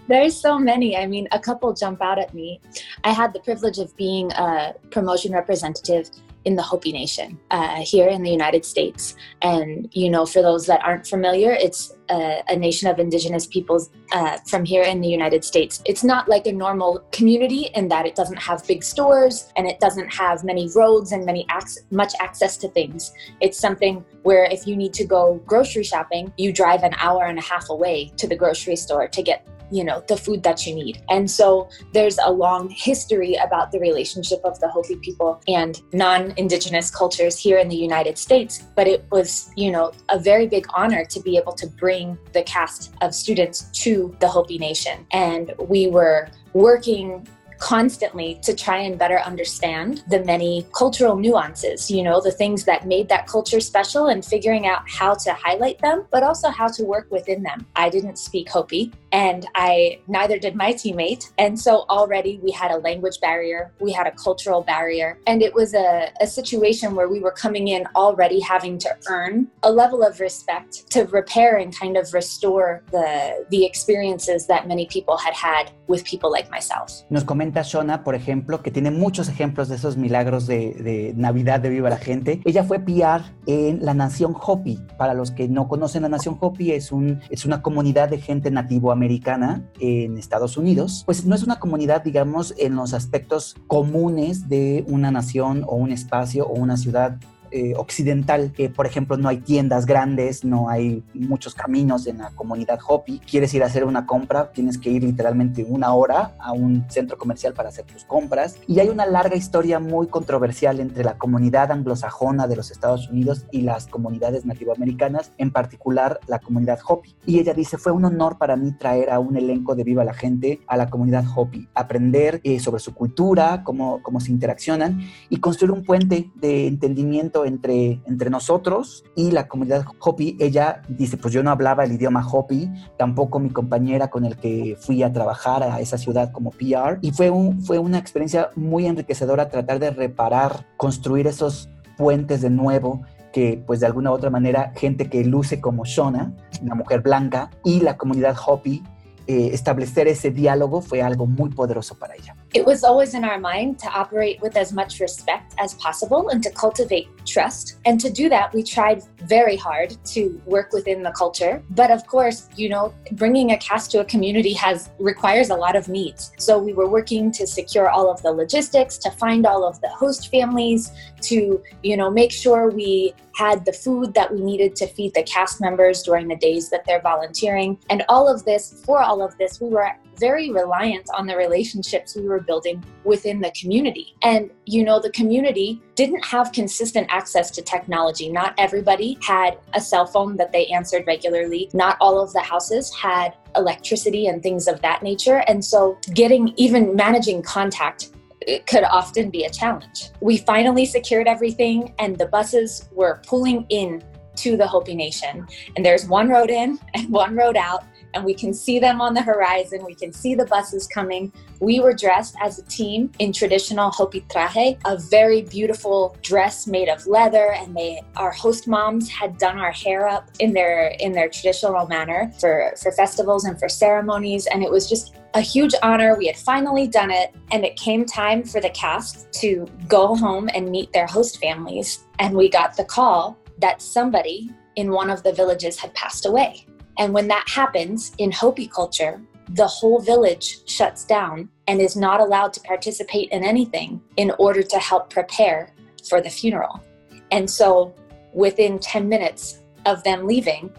There's 0.07 0.39
so 0.39 0.59
many. 0.59 0.97
I 0.97 1.07
mean, 1.07 1.27
a 1.33 1.39
couple 1.39 1.73
jump 1.73 2.03
out 2.03 2.19
at 2.19 2.35
me. 2.35 2.61
I 3.05 3.13
had 3.13 3.33
the 3.33 3.41
privilege 3.41 3.79
of 3.79 3.97
being 3.97 4.31
a 4.33 4.75
promotion 4.91 5.33
representative 5.33 6.11
in 6.45 6.57
the 6.57 6.63
Hopi 6.63 6.93
Nation 6.93 7.39
uh, 7.51 7.81
here 7.81 8.09
in 8.09 8.23
the 8.23 8.31
United 8.31 8.65
States. 8.65 9.17
And, 9.41 9.89
you 9.93 10.11
know, 10.11 10.27
for 10.27 10.43
those 10.43 10.67
that 10.67 10.85
aren't 10.85 11.07
familiar, 11.07 11.53
it's 11.53 11.95
a, 12.11 12.43
a 12.49 12.57
nation 12.57 12.89
of 12.89 12.99
indigenous 12.99 13.47
peoples 13.47 13.91
uh, 14.13 14.39
from 14.47 14.65
here 14.65 14.83
in 14.83 15.01
the 15.01 15.09
United 15.09 15.45
States. 15.45 15.83
It's 15.85 16.05
not 16.05 16.29
like 16.29 16.47
a 16.47 16.53
normal 16.53 17.05
community 17.13 17.71
in 17.75 17.89
that 17.89 18.07
it 18.07 18.15
doesn't 18.15 18.39
have 18.39 18.67
big 18.67 18.83
stores 18.83 19.53
and 19.57 19.67
it 19.67 19.81
doesn't 19.81 20.13
have 20.13 20.45
many 20.45 20.69
roads 20.75 21.13
and 21.13 21.25
many 21.25 21.47
ac- 21.57 21.81
much 21.91 22.13
access 22.21 22.57
to 22.59 22.69
things. 22.69 23.13
It's 23.41 23.59
something 23.59 24.05
where 24.23 24.45
if 24.45 24.67
you 24.67 24.77
need 24.77 24.95
to 24.95 25.05
go 25.05 25.41
grocery 25.47 25.85
shopping, 25.85 26.33
you 26.37 26.53
drive 26.53 26.83
an 26.83 26.95
hour 26.99 27.25
and 27.25 27.39
a 27.39 27.43
half 27.43 27.69
away 27.71 28.13
to 28.17 28.27
the 28.27 28.37
grocery 28.37 28.77
store 28.77 29.09
to 29.09 29.23
get 29.23 29.47
you 29.71 29.85
know 29.85 30.03
the 30.09 30.17
food 30.17 30.43
that 30.43 30.67
you 30.67 30.75
need 30.75 31.03
and 31.11 31.31
so 31.31 31.69
there's 31.93 32.19
a 32.19 32.31
long 32.31 32.69
history 32.71 33.35
about 33.37 33.73
the 33.73 33.81
relationship 33.81 34.41
of 34.45 34.59
the 34.61 34.69
hopi 34.69 34.97
people 34.97 35.41
and 35.49 35.81
non-indigenous 35.93 36.91
cultures 36.91 37.39
here 37.39 37.59
in 37.59 37.69
the 37.69 37.77
united 37.77 38.17
states 38.19 38.63
but 38.77 38.87
it 38.87 39.05
was 39.11 39.51
you 39.57 39.71
know 39.71 39.93
a 40.11 40.19
very 40.19 40.47
big 40.47 40.67
honor 40.75 41.05
to 41.05 41.21
be 41.21 41.37
able 41.37 41.53
to 41.53 41.67
bring 41.67 41.94
the 42.33 42.43
cast 42.43 42.93
of 43.01 43.15
students 43.15 43.71
to 43.83 44.15
the 44.21 44.29
hopi 44.29 44.59
nation. 44.59 45.07
And 45.11 45.53
we 45.59 45.87
were 45.87 46.29
working 46.53 47.27
constantly 47.65 48.39
to 48.43 48.55
try 48.55 48.77
and 48.77 48.99
better 48.99 49.19
understand 49.21 50.05
the 50.11 50.23
many 50.25 50.67
cultural 50.77 51.17
nuances, 51.17 51.91
you 51.91 52.03
know, 52.03 52.21
the 52.21 52.31
things 52.31 52.65
that 52.65 52.87
made 52.87 53.09
that 53.09 53.27
culture 53.27 53.59
special 53.59 54.09
and 54.09 54.23
figuring 54.23 54.67
out 54.67 54.83
how 54.87 55.15
to 55.15 55.33
highlight 55.33 55.79
them, 55.79 56.05
but 56.11 56.23
also 56.23 56.51
how 56.51 56.69
to 56.69 56.85
work 56.85 57.11
within 57.11 57.43
them. 57.43 57.67
I 57.75 57.89
didn't 57.89 58.19
speak 58.19 58.51
Hopi 58.51 58.93
and 59.15 59.47
I 59.55 60.01
neither 60.09 60.39
did 60.41 60.57
my 60.57 60.73
teammate. 60.73 61.31
And 61.39 61.59
so 61.59 61.87
already 61.89 62.41
we 62.43 62.51
had 62.51 62.73
a 62.73 62.79
language 62.79 63.21
barrier, 63.21 63.73
we 63.81 63.93
had 63.93 64.09
a 64.09 64.11
cultural 64.11 64.61
barrier, 64.61 65.19
and 65.27 65.41
it 65.41 65.55
was 65.55 65.73
a, 65.73 66.11
a 66.21 66.27
situation 66.27 66.97
where 66.97 67.09
we 67.09 67.21
were 67.21 67.31
coming 67.31 67.69
in 67.69 67.87
already 67.95 68.41
having 68.41 68.77
to 68.79 68.91
earn 69.09 69.47
a 69.63 69.71
level 69.71 70.03
of 70.03 70.19
respect 70.19 70.91
to 70.91 71.05
repair 71.05 71.57
and 71.57 71.79
kind 71.79 71.97
of 71.97 72.13
restore 72.13 72.83
the, 72.91 73.47
the 73.51 73.65
experiences 73.65 74.49
that 74.49 74.67
many 74.67 74.87
people 74.87 75.17
had 75.17 75.33
had 75.33 75.71
with 75.87 76.05
people 76.05 76.31
like 76.33 76.51
myself. 76.51 77.05
Nos 77.09 77.25
comenta 77.25 77.54
Shona, 77.63 78.05
por 78.05 78.15
ejemplo, 78.15 78.63
que 78.63 78.71
tiene 78.71 78.91
muchos 78.91 79.29
ejemplos 79.29 79.69
de 79.69 79.77
esos 79.77 79.97
milagros 79.97 80.47
de, 80.47 80.75
de 80.75 81.13
Navidad 81.17 81.61
de 81.61 81.71
Viva 81.71 81.91
la 81.91 81.97
Gente. 81.97 82.41
Ella 82.45 82.65
fue 82.65 82.81
PR 82.81 83.23
en 83.47 83.85
la 83.85 83.95
Nación 83.95 84.35
Hopi. 84.35 84.81
Para 84.99 85.15
los 85.15 85.31
que 85.31 85.49
no 85.49 85.69
conocen 85.69 86.03
la 86.03 86.09
Nación 86.09 86.37
Hopi, 86.41 86.73
es, 86.73 86.91
es 87.31 87.45
una 87.45 87.63
comunidad 87.63 88.09
de 88.09 88.19
gente 88.19 88.51
nativoamericana 88.51 89.63
en 89.81 90.19
Estados 90.19 90.57
Unidos. 90.57 91.03
Pues 91.07 91.25
no 91.25 91.35
es 91.35 91.43
una 91.43 91.59
comunidad, 91.59 92.03
digamos, 92.03 92.55
en 92.59 92.77
los 92.77 92.95
aspectos 92.95 93.57
comunes 93.67 94.49
de 94.49 94.85
una 94.89 95.11
nación 95.11 95.65
o 95.67 95.77
un 95.77 95.93
espacio 95.93 96.47
o 96.47 96.55
una 96.55 96.77
ciudad 96.77 97.19
eh, 97.57 97.73
occidental, 97.77 98.51
que 98.51 98.69
por 98.69 98.85
ejemplo 98.85 99.17
no 99.17 99.29
hay 99.29 99.37
tiendas 99.37 99.87
grandes, 99.87 100.45
no 100.45 100.69
hay 100.69 101.05
muchos 101.15 101.55
caminos 101.55 102.05
en 102.09 102.19
la 102.19 102.31
comunidad 102.31 102.81
Hopi. 102.85 103.21
Quieres 103.21 103.55
ir 103.55 103.63
a 103.63 103.67
hacer 103.67 103.85
una 103.85 104.07
compra, 104.07 104.51
tienes 104.51 104.77
que 104.77 104.91
ir 104.91 105.05
literalmente 105.05 105.65
una 105.65 105.95
hora 105.95 106.35
a 106.41 106.51
un 106.51 106.85
centro 106.91 107.17
comercial 107.17 107.55
para 107.55 107.69
hacer 107.69 107.85
tus 107.85 108.03
compras. 108.07 108.57
Y 108.67 108.81
hay 108.81 108.89
una 108.89 109.07
larga 109.07 109.37
historia 109.37 109.79
muy 109.79 110.09
controversial 110.09 110.81
entre 110.81 111.05
la 111.05 111.17
comunidad 111.17 111.71
anglosajona 111.71 112.49
de 112.49 112.57
los 112.57 112.73
Estados 112.73 113.09
Unidos 113.09 113.47
y 113.53 113.61
las 113.61 113.87
comunidades 113.87 114.45
nativoamericanas, 114.45 115.31
en 115.39 115.53
particular 115.53 116.19
la 116.27 116.41
comunidad 116.41 116.81
Hopi. 116.85 117.15
Y 117.25 117.39
ella 117.39 117.55
dice, 117.55 117.79
fue 117.79 117.93
un 117.93 118.05
honor 118.05 118.37
para 118.37 118.57
mí 118.57 118.73
traer 118.73 119.11
a 119.11 119.21
un 119.21 119.37
elenco 119.37 119.77
de 119.77 119.85
Viva 119.85 120.03
la 120.03 120.15
Gente 120.15 120.59
a 120.67 120.77
la 120.77 120.91
comunidad 120.91 121.25
Hopi, 121.33 121.69
aprender 121.75 122.41
eh, 122.43 122.59
sobre 122.59 122.81
su 122.81 122.95
cultura, 122.95 123.63
cómo, 123.63 124.03
cómo 124.03 124.19
se 124.19 124.33
interaccionan 124.33 125.03
y 125.31 125.37
construir 125.37 125.71
un 125.71 125.85
puente 125.85 126.33
de 126.35 126.67
entendimiento 126.67 127.44
entre, 127.45 128.01
entre 128.07 128.31
nosotros 128.31 129.05
y 129.15 129.31
la 129.31 129.49
comunidad 129.49 129.85
Hopi. 129.99 130.37
Ella 130.41 130.83
dice, 130.89 131.17
pues 131.17 131.33
yo 131.33 131.43
no 131.43 131.51
hablaba 131.51 131.85
el 131.85 131.93
idioma 131.93 132.27
Hopi, 132.27 132.71
tampoco 132.97 133.39
mi 133.39 133.51
compañera 133.51 134.09
con 134.09 134.25
el 134.25 134.37
que 134.37 134.77
fui 134.79 135.03
a 135.03 135.13
trabajar 135.13 135.63
a 135.63 135.81
esa 135.81 135.99
ciudad 135.99 136.33
como 136.33 136.51
PR. 136.51 136.99
Y 137.01 137.13
fue, 137.13 137.33
fue 137.65 137.79
una 137.79 137.99
experiencia 137.99 138.51
muy 138.57 138.87
enriquecedora 138.87 139.49
tratar 139.49 139.79
de 139.79 139.91
reparar, 139.91 140.67
construir 140.77 141.27
esos 141.27 141.69
puentes 141.97 142.43
de 142.43 142.51
nuevo 142.51 143.03
que 143.33 143.61
pues 143.67 143.81
de 143.81 143.87
alguna 143.87 144.13
u 144.13 144.15
otra 144.15 144.31
manera 144.31 144.73
gente 144.77 145.11
que 145.11 145.25
luce 145.25 145.61
como 145.61 145.85
Shona, 145.85 146.33
una 146.63 146.77
mujer 146.77 147.01
blanca, 147.01 147.51
y 147.65 147.81
la 147.81 147.97
comunidad 147.97 148.37
Hopi, 148.47 148.85
eh, 149.27 149.51
establecer 149.53 150.07
ese 150.07 150.31
diálogo 150.31 150.83
fue 150.83 151.03
algo 151.03 151.27
muy 151.27 151.51
poderoso 151.51 151.99
para 151.99 152.15
ella. 152.15 152.37
It 152.55 152.65
was 152.65 152.85
always 152.85 153.15
in 153.15 153.25
our 153.25 153.41
mind 153.41 153.81
to 153.81 153.89
operate 153.89 154.41
with 154.41 154.57
as 154.57 154.73
much 154.73 155.01
respect 155.01 155.55
as 155.59 155.75
possible 155.75 156.29
and 156.29 156.41
to 156.45 156.51
cultivate 156.51 157.09
trust. 157.27 157.79
And 157.85 157.99
to 157.99 158.09
do 158.09 158.29
that, 158.29 158.55
we 158.55 158.63
tried 158.63 159.03
very 159.25 159.57
hard 159.57 159.97
to 160.05 160.41
work 160.47 160.73
within 160.73 161.03
the 161.03 161.11
culture. 161.11 161.65
But 161.71 161.91
of 161.91 162.07
course, 162.07 162.49
you 162.55 162.69
know, 162.69 162.95
bringing 163.13 163.51
a 163.51 163.59
cast 163.59 163.91
to 163.91 164.01
a 164.03 164.05
community 164.05 164.53
has 164.53 164.91
requires 165.01 165.51
a 165.51 165.57
lot 165.57 165.75
of 165.75 165.89
needs. 165.89 166.31
So 166.39 166.57
we 166.57 166.73
were 166.73 166.89
working 166.89 167.33
to 167.33 167.45
secure 167.45 167.91
all 167.91 168.09
of 168.09 168.23
the 168.23 168.31
logistics, 168.31 168.99
to 168.99 169.11
find 169.11 169.47
all 169.47 169.65
of 169.65 169.81
the 169.81 169.89
host 169.89 170.31
families, 170.31 170.93
to, 171.23 171.61
you 171.83 171.97
know, 171.97 172.09
make 172.09 172.31
sure 172.31 172.71
we 172.71 173.15
had 173.35 173.65
the 173.65 173.73
food 173.73 174.15
that 174.15 174.33
we 174.33 174.41
needed 174.41 174.77
to 174.77 174.87
feed 174.87 175.13
the 175.15 175.25
cast 175.25 175.61
members 175.61 176.05
during 176.05 176.29
the 176.29 176.37
days 176.37 176.71
that 176.71 176.85
they're 176.87 177.01
volunteering. 177.01 177.79
And 177.91 178.05
all 178.09 178.33
of 178.33 178.45
this, 178.45 178.81
for 178.85 179.03
all 179.03 179.23
of 179.23 179.37
this, 179.39 179.61
we 179.61 179.71
were 179.71 179.91
very 180.19 180.51
reliant 180.51 181.09
on 181.15 181.27
the 181.27 181.37
relationships 181.37 182.15
we 182.17 182.23
were 182.23 182.41
building 182.41 182.85
within 183.05 183.41
the 183.41 183.53
community. 183.59 184.15
And, 184.23 184.51
you 184.67 184.85
know, 184.85 185.01
the 185.01 185.11
community 185.11 185.81
didn't 185.95 186.25
have 186.25 186.53
consistent 186.53 187.07
access 187.11 187.51
to 187.53 187.63
technology. 187.63 188.31
Not 188.31 188.55
everybody 188.59 189.19
had 189.23 189.59
a 189.75 189.81
cell 189.81 190.07
phone 190.07 190.37
that 190.37 190.53
they 190.53 190.67
answered 190.67 191.05
regularly. 191.07 191.71
Not 191.73 191.97
all 192.01 192.23
of 192.23 192.33
the 192.33 192.41
houses 192.41 192.95
had 192.95 193.37
electricity 193.57 194.27
and 194.27 194.43
things 194.43 194.67
of 194.67 194.81
that 194.83 195.03
nature. 195.03 195.45
And 195.49 195.65
so, 195.65 195.99
getting 196.13 196.53
even 196.57 196.95
managing 196.97 197.43
contact 197.43 198.11
it 198.47 198.67
could 198.67 198.85
often 198.85 199.31
be 199.31 199.45
a 199.45 199.51
challenge. 199.51 200.11
We 200.21 200.37
finally 200.39 200.85
secured 200.85 201.27
everything, 201.27 201.95
and 201.99 202.19
the 202.19 202.27
buses 202.27 202.89
were 202.93 203.23
pulling 203.27 203.65
in 203.71 204.03
to 204.37 204.57
the 204.57 204.67
Hopi 204.67 204.95
Nation. 204.95 205.47
And 205.77 205.85
there's 205.85 206.07
one 206.07 206.29
road 206.29 206.51
in 206.51 206.79
and 206.95 207.09
one 207.11 207.37
road 207.37 207.57
out 207.57 207.85
and 208.15 208.25
we 208.25 208.35
can 208.35 208.55
see 208.55 208.79
them 208.79 209.01
on 209.01 209.15
the 209.15 209.23
horizon. 209.23 209.85
We 209.85 209.95
can 209.95 210.13
see 210.13 210.35
the 210.35 210.47
buses 210.47 210.87
coming. 210.87 211.33
We 211.61 211.81
were 211.81 211.93
dressed 211.93 212.37
as 212.41 212.59
a 212.59 212.63
team 212.65 213.11
in 213.19 213.33
traditional 213.33 213.91
Hopi 213.91 214.23
traje, 214.23 214.79
a 214.85 214.99
very 214.99 215.43
beautiful 215.43 216.17
dress 216.23 216.67
made 216.67 216.89
of 216.89 217.07
leather, 217.07 217.53
and 217.53 217.77
they 217.77 218.01
our 218.17 218.33
host 218.33 218.67
moms 218.69 219.09
had 219.09 219.39
done 219.39 219.59
our 219.59 219.73
hair 219.73 220.07
up 220.07 220.31
in 220.39 220.53
their 220.53 220.95
in 221.01 221.13
their 221.13 221.29
traditional 221.29 221.87
manner 221.87 222.33
for 222.39 222.73
for 222.81 222.93
festivals 222.93 223.45
and 223.45 223.59
for 223.59 223.69
ceremonies, 223.69 224.47
and 224.47 224.63
it 224.63 224.71
was 224.71 224.89
just 224.89 225.15
a 225.35 225.41
huge 225.41 225.75
honor. 225.83 226.17
We 226.17 226.27
had 226.27 226.37
finally 226.37 226.87
done 226.87 227.11
it, 227.11 227.35
and 227.51 227.65
it 227.65 227.77
came 227.77 228.05
time 228.05 228.45
for 228.45 228.61
the 228.61 228.71
cast 228.71 229.33
to 229.41 229.67
go 229.89 230.15
home 230.15 230.49
and 230.55 230.71
meet 230.71 230.93
their 230.93 231.07
host 231.07 231.41
families. 231.41 232.05
And 232.19 232.37
we 232.37 232.49
got 232.49 232.77
the 232.77 232.85
call 232.85 233.37
that 233.59 233.83
somebody 233.83 234.51
in 234.77 234.91
one 234.91 235.11
of 235.11 235.23
the 235.23 235.33
villages 235.33 235.79
had 235.79 235.95
passed 235.95 236.27
away. 236.27 236.64
And 236.99 237.13
when 237.13 237.29
that 237.29 237.49
happens 237.49 238.13
in 238.19 238.31
Hopi 238.31 238.69
culture, 238.69 239.21
the 239.51 239.67
whole 239.67 240.01
village 240.01 240.69
shuts 240.69 241.05
down 241.05 241.49
and 241.67 241.81
is 241.81 241.97
not 241.97 242.21
allowed 242.21 242.53
to 242.55 242.61
participate 242.61 243.31
in 243.31 243.45
anything 243.45 244.01
in 244.17 244.33
order 244.39 244.63
to 244.63 244.79
help 244.79 245.11
prepare 245.11 245.73
for 246.09 246.21
the 246.21 246.31
funeral. 246.31 246.83
And 247.31 247.51
so, 247.51 247.95
within 248.33 248.79
10 248.79 249.09
minutes 249.09 249.61
of 249.87 250.03
them 250.03 250.27
leaving 250.27 250.73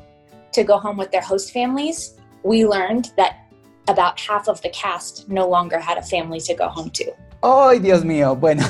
to 0.54 0.64
go 0.64 0.78
home 0.78 0.98
with 0.98 1.12
their 1.12 1.22
host 1.22 1.52
families, 1.52 2.16
we 2.44 2.66
learned 2.66 3.12
that 3.18 3.48
about 3.88 4.20
half 4.20 4.48
of 4.48 4.62
the 4.62 4.70
cast 4.70 5.30
no 5.30 5.48
longer 5.48 5.80
had 5.80 5.98
a 5.98 6.02
family 6.02 6.40
to 6.40 6.54
go 6.56 6.68
home 6.68 6.90
to. 6.92 7.12
¡Ay, 7.48 7.78
Dios 7.78 8.04
mío! 8.04 8.36
Bueno, 8.36 8.64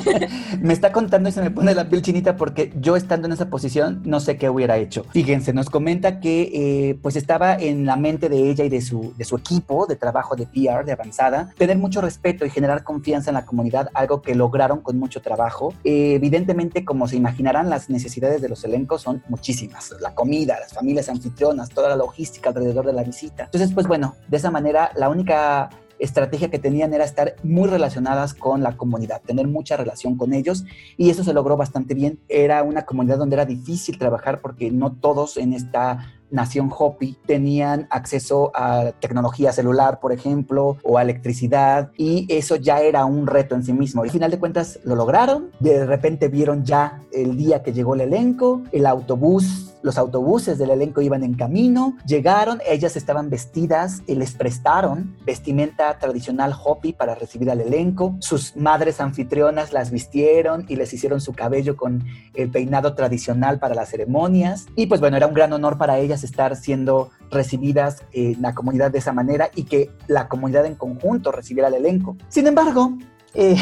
me 0.60 0.72
está 0.72 0.90
contando 0.90 1.28
y 1.28 1.32
se 1.32 1.40
me 1.40 1.52
pone 1.52 1.72
la 1.72 1.88
piel 1.88 2.02
chinita 2.02 2.34
porque 2.34 2.72
yo 2.80 2.96
estando 2.96 3.28
en 3.28 3.32
esa 3.32 3.48
posición 3.48 4.02
no 4.04 4.18
sé 4.18 4.36
qué 4.36 4.50
hubiera 4.50 4.76
hecho. 4.76 5.04
Fíjense, 5.12 5.52
nos 5.52 5.70
comenta 5.70 6.18
que 6.18 6.50
eh, 6.52 6.98
pues 7.00 7.14
estaba 7.14 7.54
en 7.54 7.86
la 7.86 7.94
mente 7.94 8.28
de 8.28 8.50
ella 8.50 8.64
y 8.64 8.70
de 8.70 8.80
su, 8.80 9.14
de 9.16 9.24
su 9.24 9.36
equipo 9.36 9.86
de 9.86 9.94
trabajo 9.94 10.34
de 10.34 10.46
PR, 10.46 10.84
de 10.84 10.90
avanzada, 10.90 11.54
tener 11.56 11.78
mucho 11.78 12.00
respeto 12.00 12.44
y 12.44 12.50
generar 12.50 12.82
confianza 12.82 13.30
en 13.30 13.34
la 13.34 13.44
comunidad, 13.44 13.88
algo 13.94 14.20
que 14.20 14.34
lograron 14.34 14.80
con 14.80 14.98
mucho 14.98 15.22
trabajo. 15.22 15.72
Eh, 15.84 16.14
evidentemente, 16.16 16.84
como 16.84 17.06
se 17.06 17.14
imaginarán, 17.14 17.70
las 17.70 17.88
necesidades 17.88 18.42
de 18.42 18.48
los 18.48 18.64
elencos 18.64 19.00
son 19.00 19.22
muchísimas. 19.28 19.94
La 20.00 20.16
comida, 20.16 20.58
las 20.58 20.72
familias 20.72 21.08
anfitrionas, 21.08 21.68
toda 21.68 21.88
la 21.88 21.94
logística 21.94 22.48
alrededor 22.48 22.84
de 22.84 22.94
la 22.94 23.04
visita. 23.04 23.44
Entonces, 23.44 23.70
pues 23.72 23.86
bueno, 23.86 24.16
de 24.26 24.38
esa 24.38 24.50
manera, 24.50 24.90
la 24.96 25.08
única 25.08 25.70
estrategia 25.98 26.50
que 26.50 26.58
tenían 26.58 26.94
era 26.94 27.04
estar 27.04 27.36
muy 27.42 27.68
relacionadas 27.68 28.34
con 28.34 28.62
la 28.62 28.76
comunidad, 28.76 29.22
tener 29.22 29.48
mucha 29.48 29.76
relación 29.76 30.16
con 30.16 30.32
ellos 30.32 30.64
y 30.96 31.10
eso 31.10 31.24
se 31.24 31.32
logró 31.32 31.56
bastante 31.56 31.94
bien. 31.94 32.18
Era 32.28 32.62
una 32.62 32.84
comunidad 32.84 33.18
donde 33.18 33.36
era 33.36 33.44
difícil 33.44 33.98
trabajar 33.98 34.40
porque 34.40 34.70
no 34.70 34.92
todos 34.92 35.36
en 35.36 35.52
esta 35.52 36.17
nación 36.30 36.70
Hopi 36.76 37.16
tenían 37.26 37.86
acceso 37.90 38.50
a 38.54 38.92
tecnología 39.00 39.52
celular, 39.52 40.00
por 40.00 40.12
ejemplo, 40.12 40.76
o 40.82 40.98
a 40.98 41.02
electricidad, 41.02 41.90
y 41.96 42.26
eso 42.28 42.56
ya 42.56 42.80
era 42.80 43.04
un 43.04 43.26
reto 43.26 43.54
en 43.54 43.64
sí 43.64 43.72
mismo. 43.72 44.02
Al 44.02 44.10
final 44.10 44.30
de 44.30 44.38
cuentas 44.38 44.78
lo 44.84 44.94
lograron, 44.94 45.50
de 45.60 45.86
repente 45.86 46.28
vieron 46.28 46.64
ya 46.64 47.00
el 47.12 47.36
día 47.36 47.62
que 47.62 47.72
llegó 47.72 47.94
el 47.94 48.02
elenco, 48.02 48.62
el 48.72 48.86
autobús 48.86 49.68
los 49.82 49.98
autobuses 49.98 50.58
del 50.58 50.70
elenco 50.70 51.00
iban 51.00 51.22
en 51.22 51.34
camino, 51.34 51.96
llegaron, 52.06 52.60
ellas 52.66 52.96
estaban 52.96 53.30
vestidas 53.30 54.02
y 54.06 54.14
les 54.14 54.32
prestaron 54.32 55.16
vestimenta 55.24 55.98
tradicional 55.98 56.52
Hopi 56.52 56.92
para 56.92 57.14
recibir 57.14 57.50
al 57.50 57.60
elenco. 57.60 58.16
Sus 58.20 58.56
madres 58.56 59.00
anfitrionas 59.00 59.72
las 59.72 59.90
vistieron 59.90 60.64
y 60.68 60.76
les 60.76 60.92
hicieron 60.92 61.20
su 61.20 61.32
cabello 61.32 61.76
con 61.76 62.04
el 62.34 62.50
peinado 62.50 62.94
tradicional 62.94 63.58
para 63.58 63.74
las 63.74 63.90
ceremonias. 63.90 64.66
Y 64.74 64.86
pues 64.86 65.00
bueno, 65.00 65.16
era 65.16 65.26
un 65.26 65.34
gran 65.34 65.52
honor 65.52 65.78
para 65.78 65.98
ellas 65.98 66.17
estar 66.24 66.56
siendo 66.56 67.10
recibidas 67.30 68.02
en 68.12 68.40
la 68.40 68.54
comunidad 68.54 68.90
de 68.90 68.98
esa 68.98 69.12
manera 69.12 69.50
y 69.54 69.64
que 69.64 69.90
la 70.06 70.28
comunidad 70.28 70.66
en 70.66 70.74
conjunto 70.74 71.32
recibiera 71.32 71.68
al 71.68 71.74
elenco. 71.74 72.16
Sin 72.28 72.46
embargo, 72.46 72.96
eh, 73.34 73.56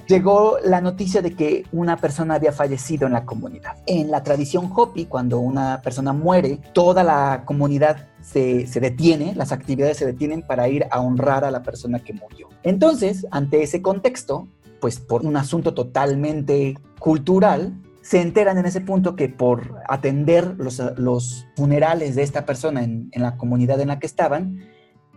llegó 0.06 0.58
la 0.64 0.80
noticia 0.80 1.22
de 1.22 1.34
que 1.34 1.64
una 1.72 1.96
persona 1.96 2.34
había 2.34 2.52
fallecido 2.52 3.06
en 3.06 3.14
la 3.14 3.24
comunidad. 3.24 3.76
En 3.86 4.10
la 4.10 4.22
tradición 4.22 4.70
Hopi, 4.74 5.06
cuando 5.06 5.40
una 5.40 5.80
persona 5.82 6.12
muere, 6.12 6.60
toda 6.72 7.02
la 7.02 7.42
comunidad 7.44 8.08
se, 8.20 8.66
se, 8.66 8.80
detiene, 8.80 9.34
las 9.34 9.52
actividades 9.52 9.96
se 9.96 10.06
detienen 10.06 10.42
para 10.42 10.68
ir 10.68 10.86
a 10.90 11.00
honrar 11.00 11.44
a 11.44 11.50
la 11.50 11.62
persona 11.62 12.00
que 12.00 12.12
murió. 12.12 12.48
Entonces, 12.62 13.26
ante 13.30 13.62
ese 13.62 13.82
contexto, 13.82 14.46
pues 14.80 14.98
por 14.98 15.24
un 15.24 15.36
asunto 15.36 15.74
totalmente 15.74 16.76
cultural, 16.98 17.72
se 18.02 18.20
enteran 18.20 18.58
en 18.58 18.66
ese 18.66 18.80
punto 18.80 19.16
que 19.16 19.28
por 19.28 19.80
atender 19.88 20.56
los, 20.58 21.46
funerales 21.56 22.16
de 22.16 22.22
esta 22.22 22.44
persona 22.44 22.82
en, 22.82 23.10
la 23.14 23.36
comunidad 23.36 23.80
en 23.80 23.88
la 23.88 23.98
que 23.98 24.06
estaban, 24.06 24.68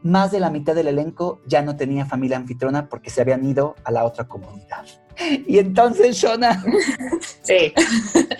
más 0.03 0.31
de 0.31 0.39
la 0.39 0.51
mitad 0.51 0.75
del 0.75 0.87
elenco 0.87 1.41
ya 1.47 1.63
no 1.63 1.75
tenía 1.75 2.05
familia 2.05 2.37
anfitriona 2.37 2.87
porque 2.89 3.09
se 3.09 3.21
habían 3.21 3.43
ido 3.43 3.75
a 3.83 3.91
la 3.91 4.05
otra 4.05 4.27
comunidad. 4.27 4.85
Y 5.47 5.59
entonces, 5.59 6.17
Shona. 6.17 6.61
sí. 7.41 7.73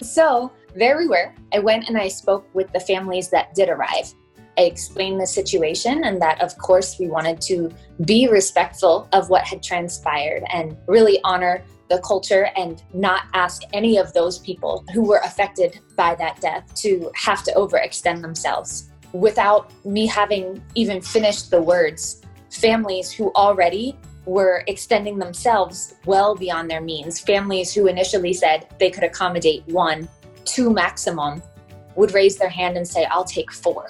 so, 0.02 0.52
there 0.78 0.98
we 0.98 1.08
were. 1.08 1.34
I 1.54 1.60
went 1.60 1.90
and 1.90 1.98
I 1.98 2.10
spoke 2.10 2.46
with 2.54 2.68
the 2.74 2.82
families 2.82 3.30
that 3.30 3.56
did 3.56 3.70
arrive. 3.70 4.14
I 4.58 4.64
explained 4.64 5.20
the 5.20 5.26
situation 5.26 6.04
and 6.04 6.22
that, 6.22 6.42
of 6.42 6.58
course, 6.58 6.98
we 7.00 7.08
wanted 7.08 7.42
to 7.48 7.72
be 8.06 8.28
respectful 8.28 9.08
of 9.12 9.30
what 9.30 9.44
had 9.44 9.64
transpired 9.64 10.44
and 10.54 10.78
really 10.88 11.20
honor 11.24 11.64
the 11.90 12.00
culture 12.00 12.50
and 12.56 12.84
not 12.94 13.24
ask 13.34 13.62
any 13.74 13.98
of 13.98 14.12
those 14.14 14.40
people 14.40 14.84
who 14.94 15.04
were 15.04 15.22
affected 15.24 15.80
by 15.96 16.16
that 16.16 16.42
death 16.42 16.74
to 16.76 17.12
have 17.16 17.44
to 17.44 17.52
overextend 17.54 18.22
themselves. 18.22 18.90
Without 19.14 19.72
me 19.86 20.06
having 20.08 20.62
even 20.74 21.02
finished 21.02 21.52
the 21.52 21.62
words, 21.62 22.22
families 22.50 23.12
who 23.12 23.32
already 23.34 23.98
were 24.26 24.64
extending 24.68 25.20
themselves 25.20 25.96
well 26.06 26.36
beyond 26.36 26.70
their 26.70 26.82
means, 26.82 27.20
families 27.20 27.74
who 27.74 27.88
initially 27.88 28.34
said 28.34 28.68
they 28.80 28.90
could 28.90 29.04
accommodate 29.04 29.64
one, 29.68 30.10
two 30.44 30.72
maximum, 30.72 31.42
would 31.96 32.14
raise 32.14 32.38
their 32.38 32.50
hand 32.50 32.78
and 32.78 32.88
say, 32.88 33.06
I'll 33.06 33.24
take 33.24 33.52
four. 33.52 33.88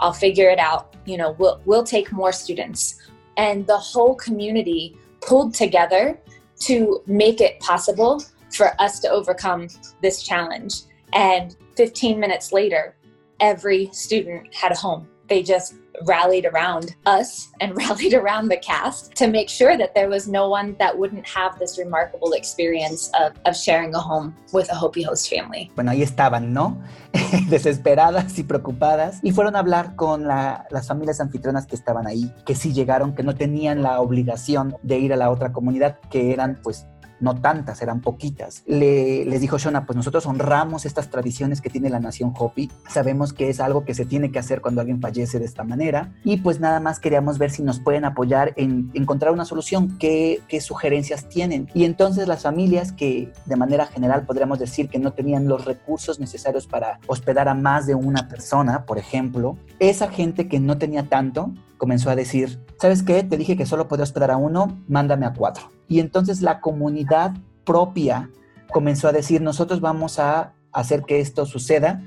I'll 0.00 0.12
figure 0.12 0.50
it 0.50 0.58
out. 0.58 0.94
You 1.04 1.16
know, 1.16 1.36
we'll, 1.38 1.60
we'll 1.64 1.84
take 1.84 2.12
more 2.12 2.32
students. 2.32 3.00
And 3.36 3.66
the 3.66 3.78
whole 3.78 4.14
community 4.16 4.96
pulled 5.20 5.54
together 5.54 6.18
to 6.66 7.02
make 7.06 7.40
it 7.40 7.58
possible 7.60 8.22
for 8.50 8.80
us 8.80 9.00
to 9.00 9.08
overcome 9.08 9.68
this 10.00 10.22
challenge. 10.22 10.82
And 11.12 11.56
15 11.76 12.18
minutes 12.20 12.52
later, 12.52 12.94
every 13.40 13.90
student 13.92 14.54
had 14.54 14.72
a 14.72 14.76
home. 14.76 15.08
They 15.32 15.42
just 15.42 15.76
rallied 16.04 16.44
around 16.44 16.94
us 17.06 17.48
and 17.62 17.74
rallied 17.82 18.12
around 18.12 18.48
the 18.50 18.58
cast 18.58 19.14
to 19.14 19.28
make 19.28 19.48
sure 19.48 19.78
that 19.78 19.94
there 19.94 20.10
was 20.10 20.28
no 20.28 20.46
one 20.50 20.76
that 20.78 20.92
wouldn't 20.98 21.26
have 21.26 21.58
this 21.58 21.78
remarkable 21.78 22.34
experience 22.34 23.10
of, 23.18 23.32
of 23.46 23.56
sharing 23.56 23.94
a 23.94 23.98
home 23.98 24.34
with 24.52 24.70
a 24.70 24.74
Hopi 24.74 25.02
host 25.02 25.30
family. 25.30 25.70
Bueno, 25.74 25.92
ahí 25.92 26.02
estaban, 26.02 26.52
¿no? 26.52 26.82
Desesperadas 27.48 28.38
y 28.38 28.42
preocupadas. 28.42 29.20
Y 29.22 29.32
fueron 29.32 29.56
a 29.56 29.60
hablar 29.60 29.96
con 29.96 30.28
la, 30.28 30.66
las 30.70 30.88
familias 30.88 31.18
anfitrionas 31.18 31.66
que 31.66 31.76
estaban 31.76 32.06
ahí, 32.06 32.30
que 32.44 32.54
sí 32.54 32.74
llegaron, 32.74 33.14
que 33.14 33.22
no 33.22 33.34
tenían 33.34 33.82
la 33.82 34.02
obligación 34.02 34.76
de 34.82 34.98
ir 34.98 35.14
a 35.14 35.16
la 35.16 35.30
otra 35.30 35.50
comunidad, 35.50 35.98
que 36.10 36.34
eran 36.34 36.60
pues 36.62 36.86
no 37.22 37.40
tantas, 37.40 37.80
eran 37.82 38.00
poquitas. 38.00 38.62
Le, 38.66 39.24
les 39.24 39.40
dijo 39.40 39.58
Shona, 39.58 39.86
pues 39.86 39.96
nosotros 39.96 40.26
honramos 40.26 40.84
estas 40.84 41.08
tradiciones 41.10 41.60
que 41.60 41.70
tiene 41.70 41.90
la 41.90 42.00
nación 42.00 42.32
Hopi, 42.36 42.70
sabemos 42.88 43.32
que 43.32 43.48
es 43.48 43.60
algo 43.60 43.84
que 43.84 43.94
se 43.94 44.04
tiene 44.04 44.30
que 44.30 44.38
hacer 44.38 44.60
cuando 44.60 44.80
alguien 44.80 45.00
fallece 45.00 45.38
de 45.38 45.44
esta 45.44 45.64
manera 45.64 46.12
y 46.24 46.38
pues 46.38 46.60
nada 46.60 46.80
más 46.80 47.00
queríamos 47.00 47.38
ver 47.38 47.50
si 47.50 47.62
nos 47.62 47.80
pueden 47.80 48.04
apoyar 48.04 48.52
en 48.56 48.90
encontrar 48.94 49.32
una 49.32 49.44
solución, 49.44 49.98
qué, 49.98 50.40
qué 50.48 50.60
sugerencias 50.60 51.28
tienen. 51.28 51.68
Y 51.74 51.84
entonces 51.84 52.28
las 52.28 52.42
familias 52.42 52.92
que 52.92 53.32
de 53.46 53.56
manera 53.56 53.86
general 53.86 54.26
podríamos 54.26 54.58
decir 54.58 54.88
que 54.88 54.98
no 54.98 55.12
tenían 55.12 55.48
los 55.48 55.64
recursos 55.64 56.18
necesarios 56.18 56.66
para 56.66 56.98
hospedar 57.06 57.48
a 57.48 57.54
más 57.54 57.86
de 57.86 57.94
una 57.94 58.28
persona, 58.28 58.84
por 58.84 58.98
ejemplo, 58.98 59.56
esa 59.78 60.08
gente 60.08 60.48
que 60.48 60.60
no 60.60 60.78
tenía 60.78 61.08
tanto, 61.08 61.52
comenzó 61.78 62.10
a 62.10 62.16
decir, 62.16 62.60
¿sabes 62.78 63.02
qué? 63.02 63.22
Te 63.24 63.36
dije 63.36 63.56
que 63.56 63.66
solo 63.66 63.88
podía 63.88 64.04
hospedar 64.04 64.30
a 64.30 64.36
uno, 64.36 64.78
mándame 64.86 65.26
a 65.26 65.32
cuatro. 65.32 65.64
Y 65.92 66.00
entonces 66.00 66.40
la 66.40 66.62
comunidad 66.62 67.34
propia 67.64 68.30
comenzó 68.70 69.08
a 69.08 69.12
decir, 69.12 69.42
nosotros 69.42 69.82
vamos 69.82 70.18
a 70.18 70.54
hacer 70.72 71.02
que 71.02 71.20
esto 71.20 71.44
suceda. 71.44 72.02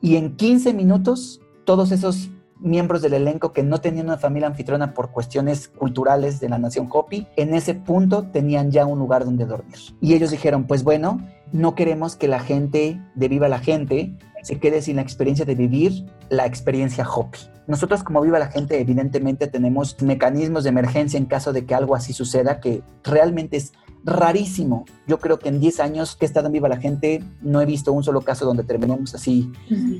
Y 0.00 0.16
en 0.16 0.34
15 0.34 0.74
minutos, 0.74 1.40
todos 1.64 1.92
esos 1.92 2.30
miembros 2.58 3.02
del 3.02 3.14
elenco 3.14 3.52
que 3.52 3.62
no 3.62 3.80
tenían 3.80 4.06
una 4.06 4.18
familia 4.18 4.48
anfitriona 4.48 4.94
por 4.94 5.12
cuestiones 5.12 5.68
culturales 5.68 6.40
de 6.40 6.48
la 6.48 6.58
nación 6.58 6.88
Hopi, 6.90 7.28
en 7.36 7.54
ese 7.54 7.74
punto 7.74 8.24
tenían 8.24 8.72
ya 8.72 8.84
un 8.84 8.98
lugar 8.98 9.24
donde 9.24 9.46
dormir. 9.46 9.76
Y 10.00 10.14
ellos 10.14 10.32
dijeron, 10.32 10.66
pues 10.66 10.82
bueno, 10.82 11.24
no 11.52 11.76
queremos 11.76 12.16
que 12.16 12.26
la 12.26 12.40
gente 12.40 13.00
de 13.14 13.28
Viva 13.28 13.46
la 13.46 13.60
Gente 13.60 14.18
se 14.42 14.58
quede 14.58 14.82
sin 14.82 14.96
la 14.96 15.02
experiencia 15.02 15.44
de 15.44 15.54
vivir 15.54 16.04
la 16.30 16.46
experiencia 16.46 17.08
Hopi. 17.08 17.38
Nosotros 17.66 18.02
como 18.02 18.20
Viva 18.20 18.38
la 18.38 18.48
Gente 18.48 18.80
evidentemente 18.80 19.46
tenemos 19.46 20.00
mecanismos 20.02 20.64
de 20.64 20.70
emergencia 20.70 21.18
en 21.18 21.26
caso 21.26 21.52
de 21.52 21.64
que 21.64 21.74
algo 21.74 21.94
así 21.94 22.12
suceda 22.12 22.60
que 22.60 22.82
realmente 23.02 23.56
es 23.56 23.72
rarísimo. 24.04 24.84
Yo 25.06 25.18
creo 25.18 25.38
que 25.38 25.48
en 25.48 25.60
10 25.60 25.80
años 25.80 26.14
que 26.16 26.26
he 26.26 26.28
estado 26.28 26.46
en 26.46 26.52
Viva 26.52 26.68
la 26.68 26.76
Gente 26.76 27.24
no 27.40 27.60
he 27.60 27.66
visto 27.66 27.92
un 27.92 28.04
solo 28.04 28.20
caso 28.20 28.44
donde 28.44 28.64
terminemos 28.64 29.14
así 29.14 29.50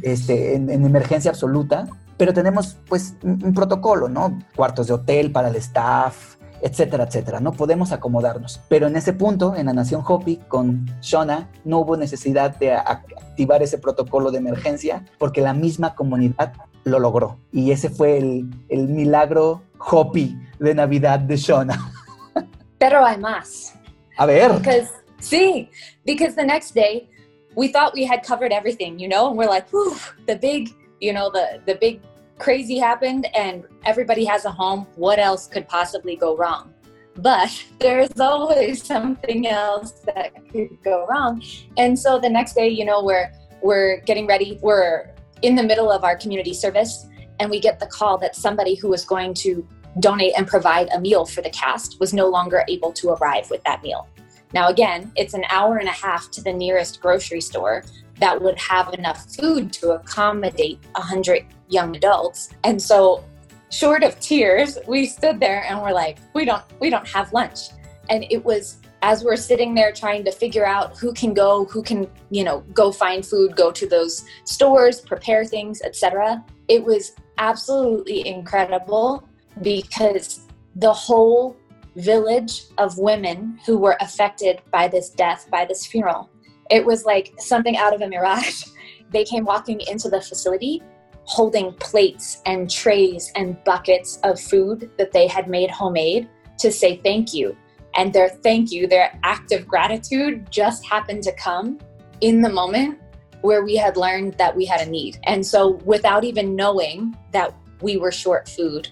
este, 0.03 0.57
en, 0.57 0.71
en, 0.71 0.85
emergencia 0.85 1.31
absoluta, 1.31 1.87
pero 2.19 2.35
tenemos 2.35 2.77
pues 2.89 3.17
un, 3.23 3.43
un 3.43 3.55
protocolo, 3.55 4.09
¿no? 4.09 4.39
Cuartos 4.55 4.89
de 4.89 4.93
hotel 4.93 5.33
para 5.33 5.49
el 5.49 5.57
staff, 5.57 6.37
etcétera, 6.65 7.05
etcétera. 7.05 7.41
No 7.41 7.53
podemos 7.53 7.93
acomodarnos. 7.93 8.61
Pero 8.69 8.87
en 8.87 8.97
ese 8.97 9.13
punto, 9.13 9.55
en 9.55 9.67
la 9.67 9.75
Nación 9.75 10.03
Hopi, 10.07 10.37
con 10.49 10.87
Shona, 11.03 11.51
no 11.65 11.79
hubo 11.79 11.97
necesidad 11.97 12.57
de 12.57 12.73
activar 12.73 13.63
ese 13.63 13.79
protocolo 13.79 14.31
de 14.31 14.39
emergencia 14.39 15.05
porque 15.19 15.43
la 15.43 15.53
misma 15.53 15.95
comunidad 15.95 16.53
lo 16.85 16.99
logró. 16.99 17.39
Y 17.53 17.71
ese 17.71 17.91
fue 17.91 18.19
el, 18.19 18.51
el 18.69 18.89
milagro 18.89 19.63
Hopi 19.79 20.37
de 20.59 20.75
Navidad 20.75 21.21
de 21.21 21.37
Shona. 21.37 21.93
Pero 22.79 23.05
hay 23.05 23.19
más. 23.19 23.75
A 24.17 24.27
ver. 24.27 24.53
Because, 24.53 24.91
sí, 25.21 25.69
because 26.05 26.35
the 26.35 26.45
next 26.45 26.75
day 26.75 27.09
we 27.57 27.69
thought 27.69 27.95
we 27.95 28.05
had 28.05 28.23
covered 28.23 28.53
everything, 28.53 28.99
you 28.99 29.09
know, 29.09 29.29
and 29.29 29.37
we're 29.37 29.49
like, 29.49 29.69
Whew, 29.71 29.97
the 30.27 30.37
big, 30.37 30.71
you 31.01 31.13
know, 31.13 31.31
the, 31.31 31.61
the 31.67 31.75
big 31.75 32.01
crazy 32.39 32.79
happened 32.79 33.27
and 33.35 33.65
everybody 33.85 34.25
has 34.25 34.45
a 34.45 34.51
home. 34.51 34.87
What 34.97 35.19
else 35.19 35.47
could 35.47 35.69
possibly 35.69 36.17
go 36.17 36.37
wrong? 36.37 36.73
But 37.17 37.51
there's 37.79 38.19
always 38.21 38.85
something 38.85 39.47
else 39.47 39.93
that 40.15 40.33
could 40.51 40.77
go 40.83 41.07
wrong. 41.07 41.43
And 41.77 41.99
so 41.99 42.19
the 42.19 42.29
next 42.31 42.55
day, 42.55 42.69
you 42.69 42.85
know, 42.85 43.03
we're 43.03 43.31
we're 43.63 44.01
getting 44.01 44.27
ready. 44.27 44.59
We're 44.61 45.14
in 45.45 45.55
the 45.55 45.63
middle 45.63 45.93
of 45.93 46.05
our 46.05 46.17
community 46.17 46.55
service 46.55 47.07
and 47.39 47.51
we 47.51 47.61
get 47.61 47.79
the 47.79 47.87
call 47.87 48.17
that 48.19 48.35
somebody 48.35 48.75
who 48.75 48.89
was 48.89 49.05
going 49.05 49.35
to 49.35 49.67
donate 50.01 50.33
and 50.39 50.47
provide 50.47 50.89
a 50.89 50.99
meal 50.99 51.27
for 51.27 51.43
the 51.43 51.51
cast 51.51 52.01
was 52.01 52.15
no 52.15 52.29
longer 52.29 52.65
able 52.67 52.93
to 52.93 53.11
arrive 53.11 53.49
with 53.51 53.63
that 53.65 53.83
meal. 53.83 54.09
Now, 54.55 54.69
again, 54.69 55.13
it's 55.17 55.35
an 55.35 55.45
hour 55.51 55.77
and 55.77 55.89
a 55.89 55.93
half 55.93 56.31
to 56.31 56.43
the 56.43 56.53
nearest 56.53 57.03
grocery 57.03 57.43
store 57.43 57.85
that 58.21 58.41
would 58.41 58.59
have 58.59 58.95
enough 58.95 59.27
food 59.35 59.71
to 59.75 59.91
accommodate 59.93 60.79
100 60.93 61.45
young 61.69 61.95
adults. 61.95 62.51
And 62.63 62.81
so, 62.81 63.23
short 63.71 64.03
of 64.03 64.19
tears, 64.21 64.79
we 64.87 65.07
stood 65.07 65.41
there 65.41 65.65
and 65.65 65.83
we're 65.83 65.93
like, 65.93 66.19
we 66.33 66.45
don't 66.45 66.63
we 66.81 66.89
don't 66.89 67.07
have 67.09 67.33
lunch. 67.33 67.71
And 68.09 68.25
it 68.31 68.43
was 68.45 68.79
as 69.05 69.23
we're 69.23 69.37
sitting 69.37 69.75
there 69.75 69.93
trying 69.93 70.25
to 70.25 70.33
figure 70.33 70.67
out 70.67 70.97
who 70.97 71.13
can 71.13 71.35
go, 71.35 71.67
who 71.67 71.83
can, 71.83 72.11
you 72.31 72.43
know, 72.43 72.61
go 72.73 72.91
find 72.91 73.25
food, 73.25 73.55
go 73.55 73.71
to 73.71 73.87
those 73.87 74.25
stores, 74.45 75.03
prepare 75.03 75.45
things, 75.45 75.83
etc. 75.83 76.43
It 76.69 76.83
was 76.83 77.13
absolutely 77.37 78.27
incredible 78.27 79.29
because 79.61 80.49
the 80.77 80.91
whole 80.91 81.55
village 81.97 82.63
of 82.79 82.97
women 82.97 83.61
who 83.67 83.77
were 83.77 83.99
affected 84.01 84.63
by 84.73 84.89
this 84.89 85.11
death, 85.11 85.51
by 85.51 85.67
this 85.67 85.85
funeral, 85.85 86.31
it 86.71 86.83
was 86.83 87.05
like 87.05 87.35
something 87.37 87.77
out 87.77 87.95
of 87.95 88.01
a 88.01 88.09
mirage. 88.09 88.65
They 89.11 89.25
came 89.25 89.45
walking 89.45 89.81
into 89.83 90.09
the 90.09 90.21
facility 90.21 90.83
holding 91.25 91.73
plates 91.75 92.43
and 92.47 92.69
trays 92.69 93.31
and 93.37 93.63
buckets 93.65 94.19
of 94.25 94.41
food 94.41 94.91
that 94.99 95.13
they 95.13 95.29
had 95.29 95.49
made 95.49 95.71
homemade 95.71 96.29
to 96.59 96.73
say 96.73 96.97
thank 97.05 97.33
you. 97.33 97.57
And 97.97 98.13
their 98.13 98.29
thank 98.29 98.73
you, 98.73 98.87
their 98.87 99.19
act 99.23 99.53
of 99.53 99.67
gratitude 99.67 100.51
just 100.51 100.85
happened 100.87 101.23
to 101.25 101.33
come 101.33 101.79
in 102.21 102.41
the 102.41 102.49
moment 102.49 102.99
where 103.43 103.63
we 103.63 103.77
had 103.77 103.97
learned 103.97 104.35
that 104.35 104.57
we 104.57 104.65
had 104.65 104.81
a 104.81 104.91
need. 104.91 105.19
And 105.25 105.47
so, 105.47 105.73
without 105.85 106.25
even 106.25 106.57
knowing 106.57 107.17
that 107.33 107.55
we 107.83 107.99
were 107.99 108.11
short 108.11 108.49
food, 108.49 108.89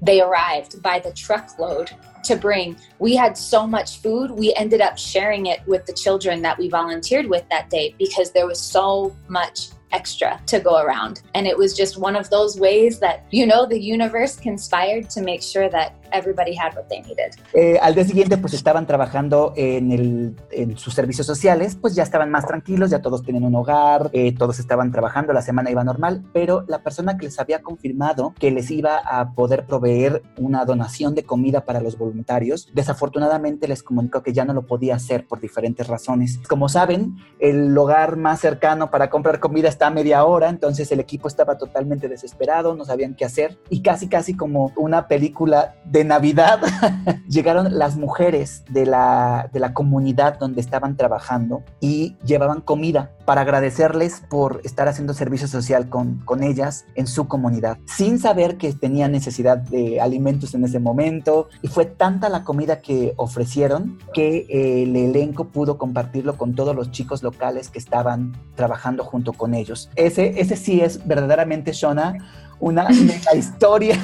they 0.00 0.20
arrived 0.20 0.82
by 0.82 0.98
the 0.98 1.12
truckload 1.12 1.92
to 2.24 2.36
bring. 2.36 2.76
We 2.98 3.14
had 3.14 3.36
so 3.36 3.66
much 3.66 3.98
food, 3.98 4.30
we 4.30 4.54
ended 4.54 4.80
up 4.80 4.98
sharing 4.98 5.46
it 5.46 5.60
with 5.66 5.86
the 5.86 5.92
children 5.92 6.42
that 6.42 6.58
we 6.58 6.68
volunteered 6.68 7.26
with 7.26 7.48
that 7.50 7.70
day 7.70 7.94
because 7.98 8.32
there 8.32 8.46
was 8.46 8.60
so 8.60 9.16
much 9.28 9.68
extra 9.92 10.40
to 10.46 10.58
go 10.58 10.82
around. 10.82 11.22
And 11.34 11.46
it 11.46 11.56
was 11.56 11.76
just 11.76 11.98
one 11.98 12.16
of 12.16 12.30
those 12.30 12.58
ways 12.58 12.98
that, 13.00 13.26
you 13.30 13.46
know, 13.46 13.66
the 13.66 13.80
universe 13.80 14.36
conspired 14.36 15.10
to 15.10 15.22
make 15.22 15.42
sure 15.42 15.68
that 15.68 16.01
everybody 16.12 16.56
had 16.56 16.74
what 16.74 16.86
they 16.88 17.00
needed. 17.00 17.34
Eh, 17.52 17.78
al 17.80 17.94
día 17.94 18.04
siguiente, 18.04 18.36
pues 18.36 18.54
estaban 18.54 18.86
trabajando 18.86 19.52
en, 19.56 19.92
el, 19.92 20.36
en, 20.50 20.76
sus 20.76 20.94
servicios 20.94 21.26
sociales, 21.26 21.76
pues 21.80 21.94
ya 21.94 22.02
estaban 22.02 22.30
más 22.30 22.46
tranquilos, 22.46 22.90
ya 22.90 23.02
todos 23.02 23.22
tenían 23.22 23.44
un 23.44 23.54
hogar, 23.54 24.10
eh, 24.12 24.34
todos 24.34 24.58
estaban 24.58 24.92
trabajando, 24.92 25.32
la 25.32 25.42
semana 25.42 25.70
iba 25.70 25.84
normal, 25.84 26.24
pero 26.32 26.64
la 26.68 26.82
persona 26.82 27.16
que 27.16 27.26
les 27.26 27.38
había 27.38 27.62
confirmado 27.62 28.34
que 28.38 28.50
les 28.50 28.70
iba 28.70 28.98
a 28.98 29.32
poder 29.34 29.66
proveer 29.66 30.22
una 30.38 30.64
donación 30.64 31.14
de 31.14 31.24
comida 31.24 31.64
para 31.64 31.80
los 31.80 31.98
voluntarios, 31.98 32.68
desafortunadamente 32.74 33.68
les 33.68 33.82
comunicó 33.82 34.22
que 34.22 34.32
ya 34.32 34.44
no 34.44 34.52
lo 34.52 34.66
podía 34.66 34.96
hacer 34.96 35.26
por 35.26 35.40
diferentes 35.40 35.86
razones. 35.86 36.40
Como 36.48 36.68
saben, 36.68 37.16
el 37.38 37.76
hogar 37.76 38.16
más 38.16 38.40
cercano 38.40 38.90
para 38.90 39.10
comprar 39.10 39.40
comida 39.40 39.68
está 39.68 39.88
a 39.88 39.90
media 39.90 40.24
hora, 40.24 40.48
entonces 40.48 40.90
el 40.92 41.00
equipo 41.00 41.28
estaba 41.28 41.58
totalmente 41.58 42.08
desesperado, 42.08 42.74
no 42.74 42.84
sabían 42.84 43.14
qué 43.14 43.24
hacer 43.24 43.58
y 43.70 43.82
casi 43.82 44.08
casi 44.08 44.34
como 44.34 44.72
una 44.76 45.08
película 45.08 45.74
de 45.84 46.01
Navidad 46.04 46.60
llegaron 47.28 47.78
las 47.78 47.96
mujeres 47.96 48.64
de 48.68 48.86
la, 48.86 49.48
de 49.52 49.60
la 49.60 49.74
comunidad 49.74 50.38
donde 50.38 50.60
estaban 50.60 50.96
trabajando 50.96 51.62
y 51.80 52.16
llevaban 52.24 52.60
comida 52.60 53.12
para 53.24 53.42
agradecerles 53.42 54.22
por 54.28 54.60
estar 54.64 54.88
haciendo 54.88 55.14
servicio 55.14 55.46
social 55.48 55.88
con, 55.88 56.18
con 56.24 56.42
ellas 56.42 56.84
en 56.94 57.06
su 57.06 57.28
comunidad, 57.28 57.78
sin 57.86 58.18
saber 58.18 58.56
que 58.56 58.72
tenían 58.72 59.12
necesidad 59.12 59.58
de 59.58 60.00
alimentos 60.00 60.54
en 60.54 60.64
ese 60.64 60.78
momento. 60.78 61.48
Y 61.62 61.68
fue 61.68 61.84
tanta 61.84 62.28
la 62.28 62.44
comida 62.44 62.80
que 62.80 63.14
ofrecieron 63.16 63.98
que 64.12 64.46
eh, 64.48 64.82
el 64.82 64.96
elenco 64.96 65.48
pudo 65.48 65.78
compartirlo 65.78 66.36
con 66.36 66.54
todos 66.54 66.74
los 66.74 66.90
chicos 66.90 67.22
locales 67.22 67.68
que 67.68 67.78
estaban 67.78 68.36
trabajando 68.54 69.04
junto 69.04 69.32
con 69.32 69.54
ellos. 69.54 69.90
Ese, 69.94 70.40
ese 70.40 70.56
sí 70.56 70.80
es 70.80 71.06
verdaderamente, 71.06 71.72
Shona, 71.72 72.16
una 72.62 72.88
historia 73.34 73.98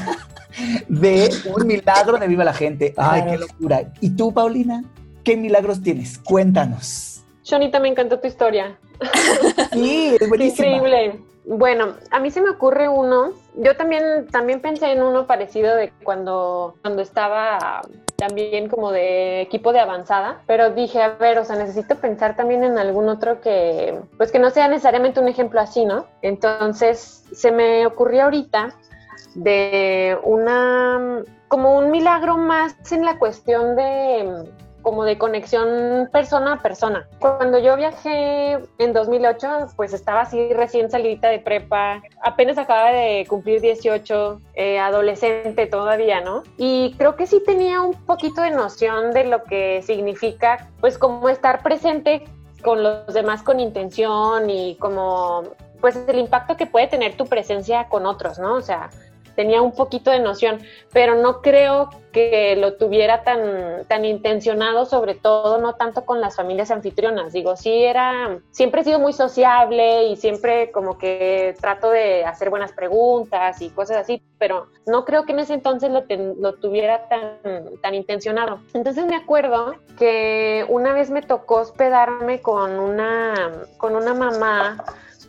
de 0.88 1.31
un 1.55 1.66
milagro 1.66 2.18
de 2.18 2.27
Viva 2.27 2.44
la 2.44 2.53
Gente. 2.53 2.92
Ay, 2.97 3.23
qué 3.31 3.38
locura. 3.38 3.92
¿Y 4.01 4.11
tú, 4.11 4.35
Paulina? 4.35 4.83
¿Qué 5.23 5.37
milagros 5.37 5.83
tienes? 5.83 6.18
Cuéntanos. 6.18 7.23
Shonita, 7.44 7.79
me 7.81 7.88
encantó 7.88 8.18
tu 8.18 8.27
historia. 8.27 8.79
Sí, 9.73 10.16
es. 10.21 10.59
Increíble. 10.59 11.21
Bueno, 11.51 11.95
a 12.11 12.21
mí 12.21 12.31
se 12.31 12.43
me 12.43 12.51
ocurre 12.51 12.91
uno. 12.91 13.33
Yo 13.57 13.75
también, 13.75 14.27
también 14.31 14.61
pensé 14.61 14.93
en 14.93 15.03
uno 15.03 15.27
parecido 15.27 15.75
de 15.75 15.91
cuando, 16.05 16.75
cuando 16.83 17.01
estaba 17.01 17.81
también 18.17 18.69
como 18.69 18.93
de 18.93 19.41
equipo 19.41 19.73
de 19.73 19.81
avanzada, 19.81 20.43
pero 20.47 20.71
dije, 20.71 21.01
a 21.01 21.09
ver, 21.17 21.39
o 21.39 21.45
sea, 21.47 21.57
necesito 21.57 21.97
pensar 21.97 22.37
también 22.37 22.65
en 22.65 22.77
algún 22.77 23.09
otro 23.09 23.41
que, 23.41 23.99
pues 24.19 24.31
que 24.31 24.39
no 24.39 24.51
sea 24.51 24.69
necesariamente 24.69 25.21
un 25.21 25.29
ejemplo 25.29 25.59
así, 25.59 25.87
¿no? 25.87 26.05
Entonces, 26.21 27.25
se 27.33 27.51
me 27.51 27.87
ocurrió 27.87 28.25
ahorita 28.25 28.75
de 29.35 30.19
una, 30.25 31.23
como 31.49 31.79
un 31.79 31.91
milagro 31.91 32.37
más 32.37 32.75
en 32.93 33.07
la 33.07 33.19
cuestión 33.19 33.75
de 33.75 34.51
como 34.88 35.05
de 35.05 35.18
conexión 35.18 36.09
persona 36.11 36.55
a 36.55 36.62
persona. 36.62 37.07
Cuando 37.18 37.59
yo 37.59 37.77
viajé 37.77 38.59
en 38.79 38.94
2008, 38.94 39.66
pues 39.77 39.92
estaba 39.92 40.22
así 40.22 40.51
recién 40.55 40.90
salidita 40.90 41.29
de 41.29 41.40
prepa, 41.40 42.03
apenas 42.24 42.57
acababa 42.57 42.92
de 42.92 43.27
cumplir 43.29 43.61
18, 43.61 44.40
eh, 44.55 44.79
adolescente 44.79 45.66
todavía, 45.66 46.22
¿no? 46.22 46.42
Y 46.57 46.94
creo 46.96 47.16
que 47.16 47.27
sí 47.27 47.42
tenía 47.44 47.83
un 47.83 47.92
poquito 48.07 48.40
de 48.40 48.51
noción 48.51 49.12
de 49.12 49.24
lo 49.24 49.44
que 49.44 49.83
significa, 49.83 50.70
pues 50.81 50.96
como 50.96 51.29
estar 51.29 51.62
presente 51.62 52.24
con 52.62 52.83
los 52.83 53.12
demás 53.12 53.42
con 53.42 53.61
intención 53.61 54.48
y 54.48 54.77
como 54.77 55.42
pues 55.83 55.96
el 56.09 56.18
impacto 56.18 56.57
que 56.57 56.64
puede 56.64 56.87
tener 56.87 57.14
tu 57.14 57.27
presencia 57.27 57.90
con 57.90 58.07
otros, 58.07 58.38
¿no? 58.38 58.55
O 58.55 58.62
sea, 58.62 58.88
tenía 59.38 59.62
un 59.62 59.70
poquito 59.70 60.11
de 60.11 60.18
noción, 60.18 60.59
pero 60.92 61.14
no 61.14 61.42
creo 61.42 61.90
que 62.11 62.57
lo 62.57 62.74
tuviera 62.74 63.22
tan, 63.22 63.85
tan 63.87 64.05
intencionado, 64.05 64.85
sobre 64.85 65.14
todo 65.14 65.59
no 65.59 65.77
tanto 65.77 66.05
con 66.05 66.20
las 66.20 66.35
familias 66.35 66.72
anfitrionas. 66.72 67.33
Digo, 67.33 67.55
sí 67.55 67.85
era, 67.85 68.40
siempre 68.51 68.81
he 68.81 68.85
sido 68.85 68.98
muy 68.98 69.12
sociable 69.12 70.09
y 70.09 70.16
siempre 70.16 70.72
como 70.72 70.98
que 70.98 71.55
trato 71.61 71.88
de 71.88 72.24
hacer 72.24 72.51
buenas 72.51 72.72
preguntas 72.72 73.62
y 73.62 73.70
cosas 73.70 73.98
así, 73.98 74.20
pero 74.38 74.66
no 74.87 75.05
creo 75.05 75.24
que 75.24 75.31
en 75.31 75.38
ese 75.38 75.55
entonces 75.55 75.88
lo, 75.92 76.03
lo 76.40 76.55
tuviera 76.55 77.09
tan, 77.09 77.79
tan 77.81 77.94
intencionado. 77.94 78.59
Entonces 78.74 79.07
me 79.07 79.14
acuerdo 79.14 79.77
que 79.96 80.66
una 80.68 80.94
vez 80.94 81.11
me 81.11 81.22
tocó 81.22 81.59
hospedarme 81.59 82.40
con 82.40 82.77
una, 82.81 83.53
con 83.77 83.94
una 83.94 84.14
mamá 84.14 84.85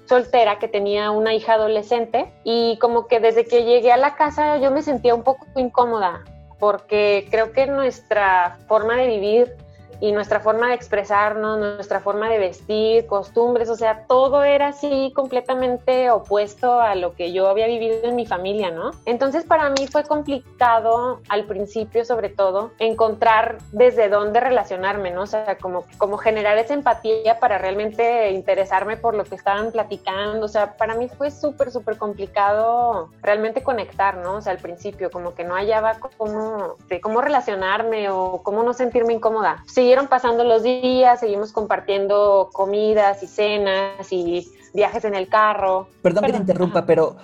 soltera 0.09 0.57
que 0.57 0.67
tenía 0.67 1.11
una 1.11 1.35
hija 1.35 1.53
adolescente 1.53 2.33
y 2.43 2.77
como 2.79 3.07
que 3.07 3.19
desde 3.19 3.45
que 3.45 3.63
llegué 3.63 3.91
a 3.91 3.97
la 3.97 4.15
casa 4.15 4.57
yo 4.57 4.71
me 4.71 4.81
sentía 4.81 5.13
un 5.13 5.23
poco 5.23 5.45
incómoda 5.55 6.23
porque 6.57 7.27
creo 7.29 7.53
que 7.53 7.67
nuestra 7.67 8.57
forma 8.67 8.95
de 8.95 9.07
vivir 9.07 9.55
y 10.01 10.11
nuestra 10.11 10.39
forma 10.39 10.69
de 10.69 10.75
expresarnos, 10.75 11.59
nuestra 11.59 11.99
forma 11.99 12.29
de 12.29 12.39
vestir, 12.39 13.05
costumbres, 13.07 13.69
o 13.69 13.75
sea, 13.75 14.05
todo 14.07 14.43
era 14.43 14.69
así 14.69 15.11
completamente 15.15 16.09
opuesto 16.11 16.79
a 16.79 16.95
lo 16.95 17.13
que 17.13 17.31
yo 17.31 17.47
había 17.47 17.67
vivido 17.67 18.03
en 18.03 18.15
mi 18.15 18.25
familia, 18.25 18.71
¿no? 18.71 18.91
Entonces 19.05 19.43
para 19.43 19.69
mí 19.69 19.87
fue 19.87 20.03
complicado 20.03 21.19
al 21.29 21.45
principio 21.45 22.05
sobre 22.05 22.29
todo 22.29 22.71
encontrar 22.79 23.57
desde 23.71 24.09
dónde 24.09 24.39
relacionarme, 24.39 25.11
¿no? 25.11 25.23
O 25.23 25.27
sea, 25.27 25.57
como, 25.57 25.85
como 25.97 26.17
generar 26.17 26.57
esa 26.57 26.73
empatía 26.73 27.39
para 27.39 27.57
realmente 27.57 28.31
interesarme 28.31 28.97
por 28.97 29.15
lo 29.15 29.23
que 29.23 29.35
estaban 29.35 29.71
platicando, 29.71 30.45
o 30.45 30.49
sea, 30.49 30.77
para 30.77 30.95
mí 30.95 31.09
fue 31.09 31.31
súper, 31.31 31.71
súper 31.71 31.97
complicado 31.97 33.09
realmente 33.21 33.63
conectar, 33.63 34.17
¿no? 34.17 34.35
O 34.35 34.41
sea, 34.41 34.53
al 34.53 34.59
principio 34.59 35.11
como 35.11 35.35
que 35.35 35.43
no 35.43 35.55
hallaba 35.55 35.97
cómo, 36.17 36.75
cómo 37.01 37.21
relacionarme 37.21 38.09
o 38.09 38.41
cómo 38.43 38.63
no 38.63 38.73
sentirme 38.73 39.13
incómoda. 39.13 39.63
Sí, 39.67 39.88
siguieron 39.89 40.07
pasando 40.07 40.43
los 40.43 40.61
días, 40.61 41.19
seguimos 41.19 41.51
compartiendo 41.51 42.51
comidas 42.53 43.23
y 43.23 43.27
cenas 43.27 44.11
y 44.11 44.47
viajes 44.71 45.03
en 45.03 45.15
el 45.15 45.27
carro. 45.27 45.87
Perdón 46.03 46.25
que 46.25 46.33
te 46.33 46.37
interrumpa, 46.37 46.85
pero 46.85 47.15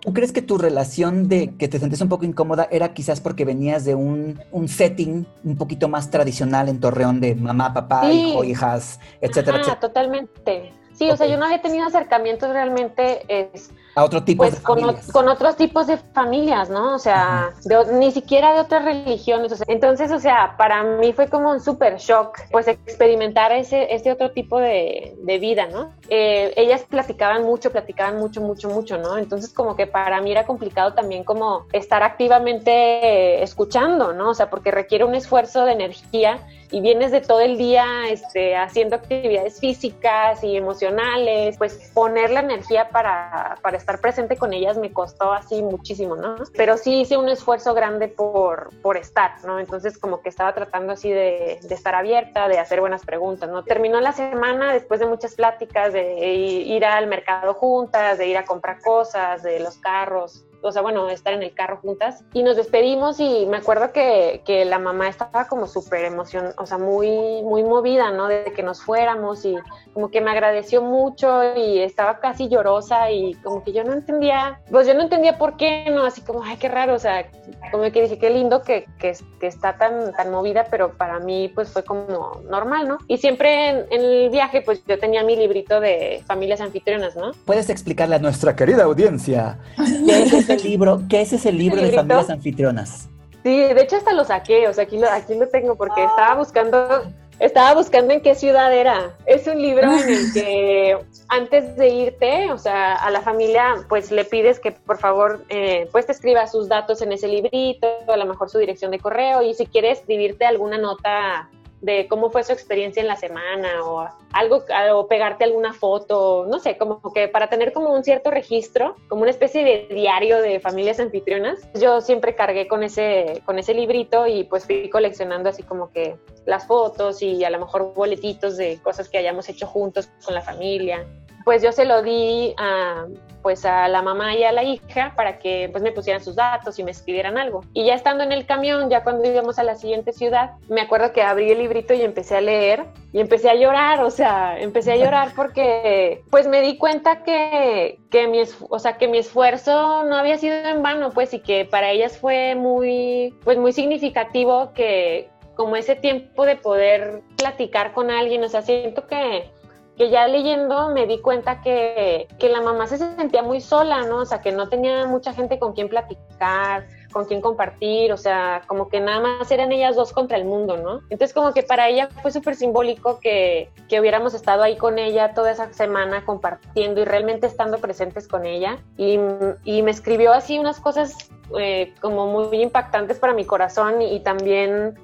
¿tú 0.00 0.12
crees 0.12 0.30
que 0.30 0.42
tu 0.42 0.58
relación 0.58 1.30
de 1.30 1.56
que 1.56 1.66
te 1.66 1.78
sentías 1.78 2.02
un 2.02 2.10
poco 2.10 2.26
incómoda 2.26 2.68
era 2.70 2.92
quizás 2.92 3.22
porque 3.22 3.46
venías 3.46 3.86
de 3.86 3.94
un, 3.94 4.38
un 4.52 4.68
setting 4.68 5.24
un 5.44 5.56
poquito 5.56 5.88
más 5.88 6.10
tradicional 6.10 6.68
en 6.68 6.78
Torreón 6.78 7.22
de 7.22 7.36
mamá, 7.36 7.72
papá, 7.72 8.12
hijo, 8.12 8.44
hijas, 8.44 9.00
etcétera, 9.22 9.60
etcétera? 9.60 9.80
totalmente. 9.80 10.74
Sí, 10.92 11.08
o 11.08 11.16
sea, 11.16 11.26
yo 11.26 11.38
no 11.38 11.46
había 11.46 11.62
tenido 11.62 11.86
acercamientos 11.86 12.50
realmente 12.50 13.22
es, 13.28 13.70
a 13.94 14.04
otro 14.04 14.24
tipo 14.24 14.42
pues, 14.42 14.56
de 14.56 14.62
con, 14.62 14.80
familias. 14.80 15.12
con, 15.12 15.28
otros 15.28 15.56
tipos 15.56 15.86
de 15.86 15.98
familias, 15.98 16.68
¿no? 16.68 16.94
O 16.94 16.98
sea, 16.98 17.52
ni 17.92 18.10
siquiera 18.10 18.52
de 18.52 18.60
otras 18.60 18.84
religiones. 18.84 19.52
O 19.52 19.56
sea, 19.56 19.66
entonces, 19.68 20.10
o 20.10 20.18
sea, 20.18 20.54
para 20.56 20.82
mí 20.82 21.12
fue 21.12 21.28
como 21.28 21.50
un 21.50 21.60
super 21.60 21.96
shock, 21.96 22.38
pues 22.50 22.66
experimentar 22.66 23.52
ese, 23.52 23.94
ese 23.94 24.10
otro 24.10 24.32
tipo 24.32 24.58
de, 24.58 25.14
de 25.18 25.38
vida, 25.38 25.66
¿no? 25.66 25.92
Eh, 26.08 26.52
ellas 26.56 26.82
platicaban 26.88 27.44
mucho, 27.44 27.70
platicaban 27.70 28.18
mucho, 28.18 28.40
mucho, 28.40 28.68
mucho, 28.68 28.98
¿no? 28.98 29.16
Entonces, 29.16 29.52
como 29.52 29.76
que 29.76 29.86
para 29.86 30.20
mí 30.20 30.32
era 30.32 30.44
complicado 30.44 30.94
también 30.94 31.24
como 31.24 31.66
estar 31.72 32.02
activamente 32.02 33.42
escuchando, 33.42 34.12
¿no? 34.12 34.30
O 34.30 34.34
sea, 34.34 34.50
porque 34.50 34.70
requiere 34.70 35.04
un 35.04 35.14
esfuerzo 35.14 35.64
de 35.64 35.72
energía 35.72 36.40
y 36.70 36.80
vienes 36.80 37.12
de 37.12 37.20
todo 37.20 37.40
el 37.40 37.56
día 37.56 38.08
este, 38.08 38.56
haciendo 38.56 38.96
actividades 38.96 39.60
físicas 39.60 40.42
y 40.42 40.56
emocionales, 40.56 41.56
pues 41.56 41.92
poner 41.94 42.30
la 42.30 42.40
energía 42.40 42.88
para, 42.88 43.56
para 43.62 43.76
estar 43.84 44.00
presente 44.00 44.36
con 44.38 44.54
ellas 44.54 44.78
me 44.78 44.92
costó 44.92 45.32
así 45.32 45.62
muchísimo, 45.62 46.16
¿no? 46.16 46.36
Pero 46.56 46.78
sí 46.78 47.02
hice 47.02 47.18
un 47.18 47.28
esfuerzo 47.28 47.74
grande 47.74 48.08
por, 48.08 48.70
por 48.80 48.96
estar, 48.96 49.44
¿no? 49.44 49.58
Entonces 49.60 49.98
como 49.98 50.22
que 50.22 50.30
estaba 50.30 50.54
tratando 50.54 50.94
así 50.94 51.10
de, 51.10 51.58
de 51.62 51.74
estar 51.74 51.94
abierta, 51.94 52.48
de 52.48 52.58
hacer 52.58 52.80
buenas 52.80 53.04
preguntas, 53.04 53.50
¿no? 53.50 53.62
Terminó 53.62 54.00
la 54.00 54.12
semana 54.12 54.72
después 54.72 55.00
de 55.00 55.06
muchas 55.06 55.34
pláticas, 55.34 55.92
de 55.92 56.32
ir 56.32 56.84
al 56.86 57.06
mercado 57.06 57.52
juntas, 57.52 58.16
de 58.16 58.26
ir 58.26 58.38
a 58.38 58.46
comprar 58.46 58.80
cosas, 58.80 59.42
de 59.42 59.60
los 59.60 59.76
carros, 59.76 60.46
o 60.64 60.72
sea, 60.72 60.82
bueno, 60.82 61.08
estar 61.10 61.34
en 61.34 61.42
el 61.42 61.54
carro 61.54 61.76
juntas 61.76 62.24
y 62.32 62.42
nos 62.42 62.56
despedimos 62.56 63.20
y 63.20 63.46
me 63.46 63.58
acuerdo 63.58 63.92
que, 63.92 64.42
que 64.46 64.64
la 64.64 64.78
mamá 64.78 65.08
estaba 65.08 65.46
como 65.46 65.66
súper 65.66 66.04
emoción, 66.06 66.52
o 66.56 66.66
sea, 66.66 66.78
muy, 66.78 67.42
muy 67.42 67.62
movida, 67.62 68.10
¿no? 68.10 68.28
De 68.28 68.52
que 68.56 68.62
nos 68.62 68.82
fuéramos 68.82 69.44
y 69.44 69.56
como 69.92 70.10
que 70.10 70.20
me 70.20 70.30
agradeció 70.30 70.82
mucho 70.82 71.54
y 71.54 71.80
estaba 71.80 72.18
casi 72.18 72.48
llorosa 72.48 73.10
y 73.10 73.34
como 73.34 73.62
que 73.62 73.72
yo 73.72 73.84
no 73.84 73.92
entendía, 73.92 74.60
pues 74.70 74.86
yo 74.86 74.94
no 74.94 75.02
entendía 75.02 75.36
por 75.38 75.56
qué, 75.56 75.86
¿no? 75.90 76.04
Así 76.04 76.22
como, 76.22 76.42
ay, 76.42 76.56
qué 76.56 76.68
raro, 76.68 76.94
o 76.94 76.98
sea, 76.98 77.30
como 77.70 77.84
que 77.92 78.02
dije, 78.02 78.18
qué 78.18 78.30
lindo 78.30 78.62
que, 78.62 78.86
que, 78.98 79.12
que 79.40 79.46
está 79.46 79.76
tan, 79.76 80.12
tan 80.14 80.30
movida, 80.30 80.66
pero 80.70 80.96
para 80.96 81.20
mí 81.20 81.50
pues 81.54 81.68
fue 81.68 81.84
como 81.84 82.40
normal, 82.48 82.88
¿no? 82.88 82.98
Y 83.06 83.18
siempre 83.18 83.68
en, 83.68 83.86
en, 83.90 84.00
el 84.00 84.30
viaje 84.30 84.62
pues 84.62 84.82
yo 84.86 84.98
tenía 84.98 85.22
mi 85.22 85.36
librito 85.36 85.80
de 85.80 86.22
familias 86.26 86.60
anfitrionas, 86.60 87.16
¿no? 87.16 87.32
¿Puedes 87.44 87.68
explicarle 87.68 88.16
a 88.16 88.18
nuestra 88.18 88.56
querida 88.56 88.84
audiencia 88.84 89.58
qué 89.76 90.22
es 90.22 90.48
ese 90.54 90.68
libro, 90.68 91.02
qué 91.08 91.20
es 91.20 91.32
ese 91.32 91.52
libro 91.52 91.80
de 91.80 91.92
familias 91.92 92.30
anfitrionas? 92.30 93.08
Sí, 93.42 93.58
de 93.58 93.82
hecho 93.82 93.96
hasta 93.96 94.12
lo 94.12 94.24
saqué, 94.24 94.68
o 94.68 94.72
sea, 94.72 94.84
aquí 94.84 94.98
lo, 94.98 95.08
aquí 95.10 95.34
lo 95.34 95.48
tengo 95.48 95.76
porque 95.76 96.02
estaba 96.02 96.34
buscando 96.36 97.04
Estaba 97.40 97.74
buscando 97.74 98.14
en 98.14 98.20
qué 98.20 98.34
ciudad 98.34 98.72
era. 98.72 99.16
Es 99.26 99.46
un 99.46 99.60
libro 99.60 99.92
en 99.92 100.08
el 100.08 100.32
que 100.32 100.98
antes 101.28 101.76
de 101.76 101.88
irte, 101.88 102.52
o 102.52 102.58
sea, 102.58 102.94
a 102.94 103.10
la 103.10 103.22
familia, 103.22 103.74
pues 103.88 104.10
le 104.12 104.24
pides 104.24 104.60
que 104.60 104.72
por 104.72 104.98
favor, 104.98 105.44
eh, 105.48 105.88
pues 105.90 106.06
te 106.06 106.12
escriba 106.12 106.46
sus 106.46 106.68
datos 106.68 107.02
en 107.02 107.12
ese 107.12 107.26
librito, 107.26 107.88
a 108.06 108.16
lo 108.16 108.26
mejor 108.26 108.50
su 108.50 108.58
dirección 108.58 108.92
de 108.92 109.00
correo 109.00 109.42
y 109.42 109.54
si 109.54 109.66
quieres 109.66 109.98
escribirte 109.98 110.46
alguna 110.46 110.78
nota 110.78 111.50
de 111.84 112.08
cómo 112.08 112.30
fue 112.30 112.42
su 112.44 112.52
experiencia 112.52 113.02
en 113.02 113.08
la 113.08 113.16
semana 113.16 113.84
o 113.84 114.08
algo, 114.32 114.64
o 114.94 115.06
pegarte 115.06 115.44
alguna 115.44 115.74
foto, 115.74 116.46
no 116.48 116.58
sé, 116.58 116.78
como 116.78 117.00
que 117.12 117.28
para 117.28 117.48
tener 117.48 117.72
como 117.72 117.92
un 117.92 118.02
cierto 118.02 118.30
registro, 118.30 118.96
como 119.08 119.22
una 119.22 119.30
especie 119.30 119.64
de 119.64 119.94
diario 119.94 120.40
de 120.40 120.60
familias 120.60 120.98
anfitrionas. 120.98 121.58
Yo 121.74 122.00
siempre 122.00 122.34
cargué 122.34 122.66
con 122.66 122.82
ese, 122.82 123.42
con 123.44 123.58
ese 123.58 123.74
librito 123.74 124.26
y 124.26 124.44
pues 124.44 124.64
fui 124.64 124.88
coleccionando 124.88 125.50
así 125.50 125.62
como 125.62 125.90
que 125.90 126.16
las 126.46 126.66
fotos 126.66 127.20
y 127.22 127.44
a 127.44 127.50
lo 127.50 127.60
mejor 127.60 127.92
boletitos 127.94 128.56
de 128.56 128.78
cosas 128.82 129.10
que 129.10 129.18
hayamos 129.18 129.48
hecho 129.50 129.66
juntos 129.66 130.08
con 130.24 130.34
la 130.34 130.40
familia 130.40 131.06
pues 131.44 131.62
yo 131.62 131.72
se 131.72 131.84
lo 131.84 132.02
di 132.02 132.54
a, 132.58 133.06
pues 133.44 133.66
a 133.66 133.88
la 133.88 134.00
mamá 134.00 134.34
y 134.34 134.42
a 134.42 134.52
la 134.52 134.62
hija 134.62 135.12
para 135.14 135.38
que 135.38 135.68
pues 135.70 135.84
me 135.84 135.92
pusieran 135.92 136.24
sus 136.24 136.34
datos 136.34 136.78
y 136.78 136.82
me 136.82 136.90
escribieran 136.90 137.36
algo. 137.36 137.62
Y 137.74 137.84
ya 137.84 137.94
estando 137.94 138.24
en 138.24 138.32
el 138.32 138.46
camión, 138.46 138.88
ya 138.88 139.04
cuando 139.04 139.30
íbamos 139.30 139.58
a 139.58 139.64
la 139.64 139.74
siguiente 139.74 140.12
ciudad, 140.12 140.52
me 140.70 140.80
acuerdo 140.80 141.12
que 141.12 141.22
abrí 141.22 141.50
el 141.50 141.58
librito 141.58 141.92
y 141.92 142.00
empecé 142.00 142.38
a 142.38 142.40
leer 142.40 142.86
y 143.12 143.20
empecé 143.20 143.50
a 143.50 143.54
llorar, 143.54 144.02
o 144.02 144.10
sea, 144.10 144.58
empecé 144.58 144.92
a 144.92 144.96
llorar 144.96 145.32
porque 145.36 146.22
pues 146.30 146.48
me 146.48 146.62
di 146.62 146.78
cuenta 146.78 147.22
que, 147.22 147.98
que, 148.10 148.26
mi, 148.28 148.42
o 148.70 148.78
sea, 148.78 148.96
que 148.96 149.08
mi 149.08 149.18
esfuerzo 149.18 150.04
no 150.04 150.16
había 150.16 150.38
sido 150.38 150.56
en 150.56 150.82
vano, 150.82 151.10
pues 151.10 151.34
y 151.34 151.40
que 151.40 151.66
para 151.66 151.90
ellas 151.90 152.16
fue 152.16 152.54
muy, 152.54 153.34
pues 153.44 153.58
muy 153.58 153.72
significativo 153.72 154.72
que 154.72 155.28
como 155.54 155.76
ese 155.76 155.96
tiempo 155.96 156.46
de 156.46 156.56
poder 156.56 157.22
platicar 157.36 157.92
con 157.92 158.10
alguien, 158.10 158.42
o 158.42 158.48
sea, 158.48 158.62
siento 158.62 159.06
que 159.06 159.50
que 159.96 160.10
ya 160.10 160.26
leyendo 160.26 160.88
me 160.88 161.06
di 161.06 161.20
cuenta 161.20 161.60
que, 161.60 162.26
que, 162.38 162.48
la 162.48 162.60
mamá 162.60 162.86
se 162.86 162.98
sentía 162.98 163.42
muy 163.42 163.60
sola, 163.60 164.04
¿no? 164.06 164.18
O 164.18 164.24
sea, 164.26 164.40
que 164.40 164.50
no 164.50 164.68
tenía 164.68 165.06
mucha 165.06 165.32
gente 165.32 165.58
con 165.58 165.72
quien 165.72 165.88
platicar, 165.88 166.86
con 167.12 167.26
quien 167.26 167.40
compartir, 167.40 168.12
o 168.12 168.16
sea, 168.16 168.62
como 168.66 168.88
que 168.88 169.00
nada 169.00 169.20
más 169.20 169.50
eran 169.52 169.70
ellas 169.70 169.94
dos 169.94 170.12
contra 170.12 170.36
el 170.36 170.44
mundo, 170.44 170.76
¿no? 170.76 171.00
Entonces 171.10 171.32
como 171.32 171.54
que 171.54 171.62
para 171.62 171.88
ella 171.88 172.08
fue 172.22 172.32
súper 172.32 172.56
simbólico 172.56 173.20
que, 173.20 173.70
que, 173.88 174.00
hubiéramos 174.00 174.34
estado 174.34 174.64
ahí 174.64 174.76
con 174.76 174.98
ella 174.98 175.32
toda 175.32 175.52
esa 175.52 175.72
semana 175.72 176.24
compartiendo 176.24 177.00
y 177.00 177.04
realmente 177.04 177.46
estando 177.46 177.78
presentes 177.78 178.26
con 178.26 178.44
ella. 178.44 178.78
Y, 178.96 179.18
y 179.62 179.82
me 179.82 179.92
escribió 179.92 180.32
así 180.32 180.58
unas 180.58 180.80
cosas 180.80 181.30
eh, 181.58 181.92
como 182.00 182.26
muy 182.26 182.62
impactantes 182.62 183.18
para 183.18 183.32
mi 183.32 183.44
corazón 183.44 184.02
y, 184.02 184.20
también 184.24 184.94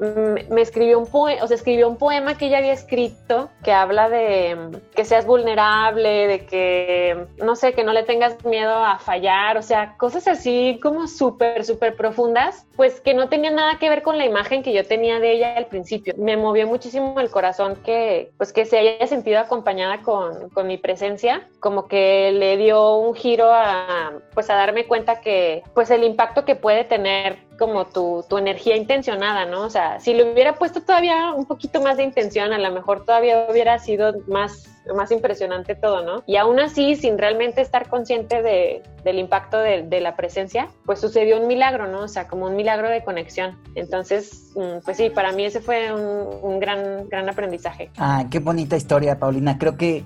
me 0.48 0.62
escribió 0.62 0.98
un 0.98 1.06
poema, 1.06 1.44
o 1.44 1.46
sea, 1.46 1.56
escribió 1.56 1.88
un 1.88 1.96
poema 1.96 2.38
que 2.38 2.46
ella 2.46 2.58
había 2.58 2.72
escrito 2.72 3.50
que 3.62 3.72
habla 3.72 4.08
de 4.08 4.80
que 4.94 5.04
seas 5.04 5.26
vulnerable, 5.26 6.26
de 6.26 6.46
que, 6.46 7.26
no 7.44 7.56
sé, 7.56 7.74
que 7.74 7.84
no 7.84 7.92
le 7.92 8.04
tengas 8.04 8.42
miedo 8.44 8.72
a 8.72 8.98
fallar, 8.98 9.58
o 9.58 9.62
sea, 9.62 9.96
cosas 9.98 10.26
así 10.26 10.80
como 10.82 11.06
súper, 11.06 11.64
súper 11.64 11.96
profundas, 11.96 12.66
pues 12.76 13.00
que 13.00 13.12
no 13.12 13.28
tenían 13.28 13.56
nada 13.56 13.78
que 13.78 13.90
ver 13.90 14.02
con 14.02 14.16
la 14.16 14.24
imagen 14.24 14.62
que 14.62 14.72
yo 14.72 14.86
tenía 14.86 15.20
de 15.20 15.32
ella 15.32 15.54
al 15.56 15.66
principio. 15.66 16.14
Me 16.16 16.36
movió 16.36 16.66
muchísimo 16.66 17.20
el 17.20 17.30
corazón 17.30 17.76
que, 17.84 18.30
pues 18.38 18.52
que 18.52 18.64
se 18.64 18.78
haya 18.78 19.06
sentido 19.06 19.38
acompañada 19.40 20.00
con, 20.02 20.48
con 20.50 20.66
mi 20.66 20.78
presencia, 20.78 21.46
como 21.60 21.88
que 21.88 22.32
le 22.32 22.56
dio 22.56 22.96
un 22.96 23.14
giro 23.14 23.52
a, 23.52 24.12
pues 24.32 24.48
a 24.48 24.54
darme 24.54 24.86
cuenta 24.86 25.20
que, 25.20 25.62
pues 25.74 25.90
el 25.90 26.04
impacto 26.04 26.29
que 26.34 26.54
puede 26.54 26.84
tener 26.84 27.38
como 27.58 27.86
tu, 27.86 28.24
tu, 28.28 28.38
energía 28.38 28.76
intencionada, 28.76 29.44
¿no? 29.44 29.62
O 29.62 29.70
sea, 29.70 30.00
si 30.00 30.14
le 30.14 30.32
hubiera 30.32 30.54
puesto 30.54 30.80
todavía 30.80 31.34
un 31.34 31.44
poquito 31.44 31.82
más 31.82 31.98
de 31.98 32.04
intención, 32.04 32.52
a 32.52 32.58
lo 32.58 32.70
mejor 32.72 33.04
todavía 33.04 33.46
hubiera 33.50 33.78
sido 33.78 34.14
más, 34.28 34.66
más 34.94 35.10
impresionante 35.12 35.74
todo, 35.74 36.02
¿no? 36.02 36.22
Y 36.26 36.36
aún 36.36 36.58
así, 36.58 36.96
sin 36.96 37.18
realmente 37.18 37.60
estar 37.60 37.88
consciente 37.88 38.40
de, 38.40 38.82
del 39.04 39.18
impacto 39.18 39.58
de, 39.58 39.82
de, 39.82 40.00
la 40.00 40.16
presencia, 40.16 40.68
pues 40.86 41.00
sucedió 41.00 41.38
un 41.38 41.48
milagro, 41.48 41.86
¿no? 41.86 42.04
O 42.04 42.08
sea, 42.08 42.28
como 42.28 42.46
un 42.46 42.56
milagro 42.56 42.88
de 42.88 43.04
conexión. 43.04 43.58
Entonces, 43.74 44.52
mm, 44.54 44.82
pues 44.84 44.96
sí, 44.96 45.10
para 45.10 45.32
mí 45.32 45.44
ese 45.44 45.60
fue 45.60 45.92
un, 45.92 46.28
un 46.42 46.60
gran, 46.60 47.08
gran 47.10 47.28
aprendizaje. 47.28 47.90
Ah, 47.98 48.24
qué 48.30 48.38
bonita 48.38 48.76
historia, 48.76 49.18
Paulina. 49.18 49.58
Creo 49.58 49.76
que 49.76 50.02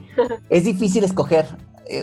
es 0.50 0.64
difícil 0.64 1.04
escoger 1.04 1.46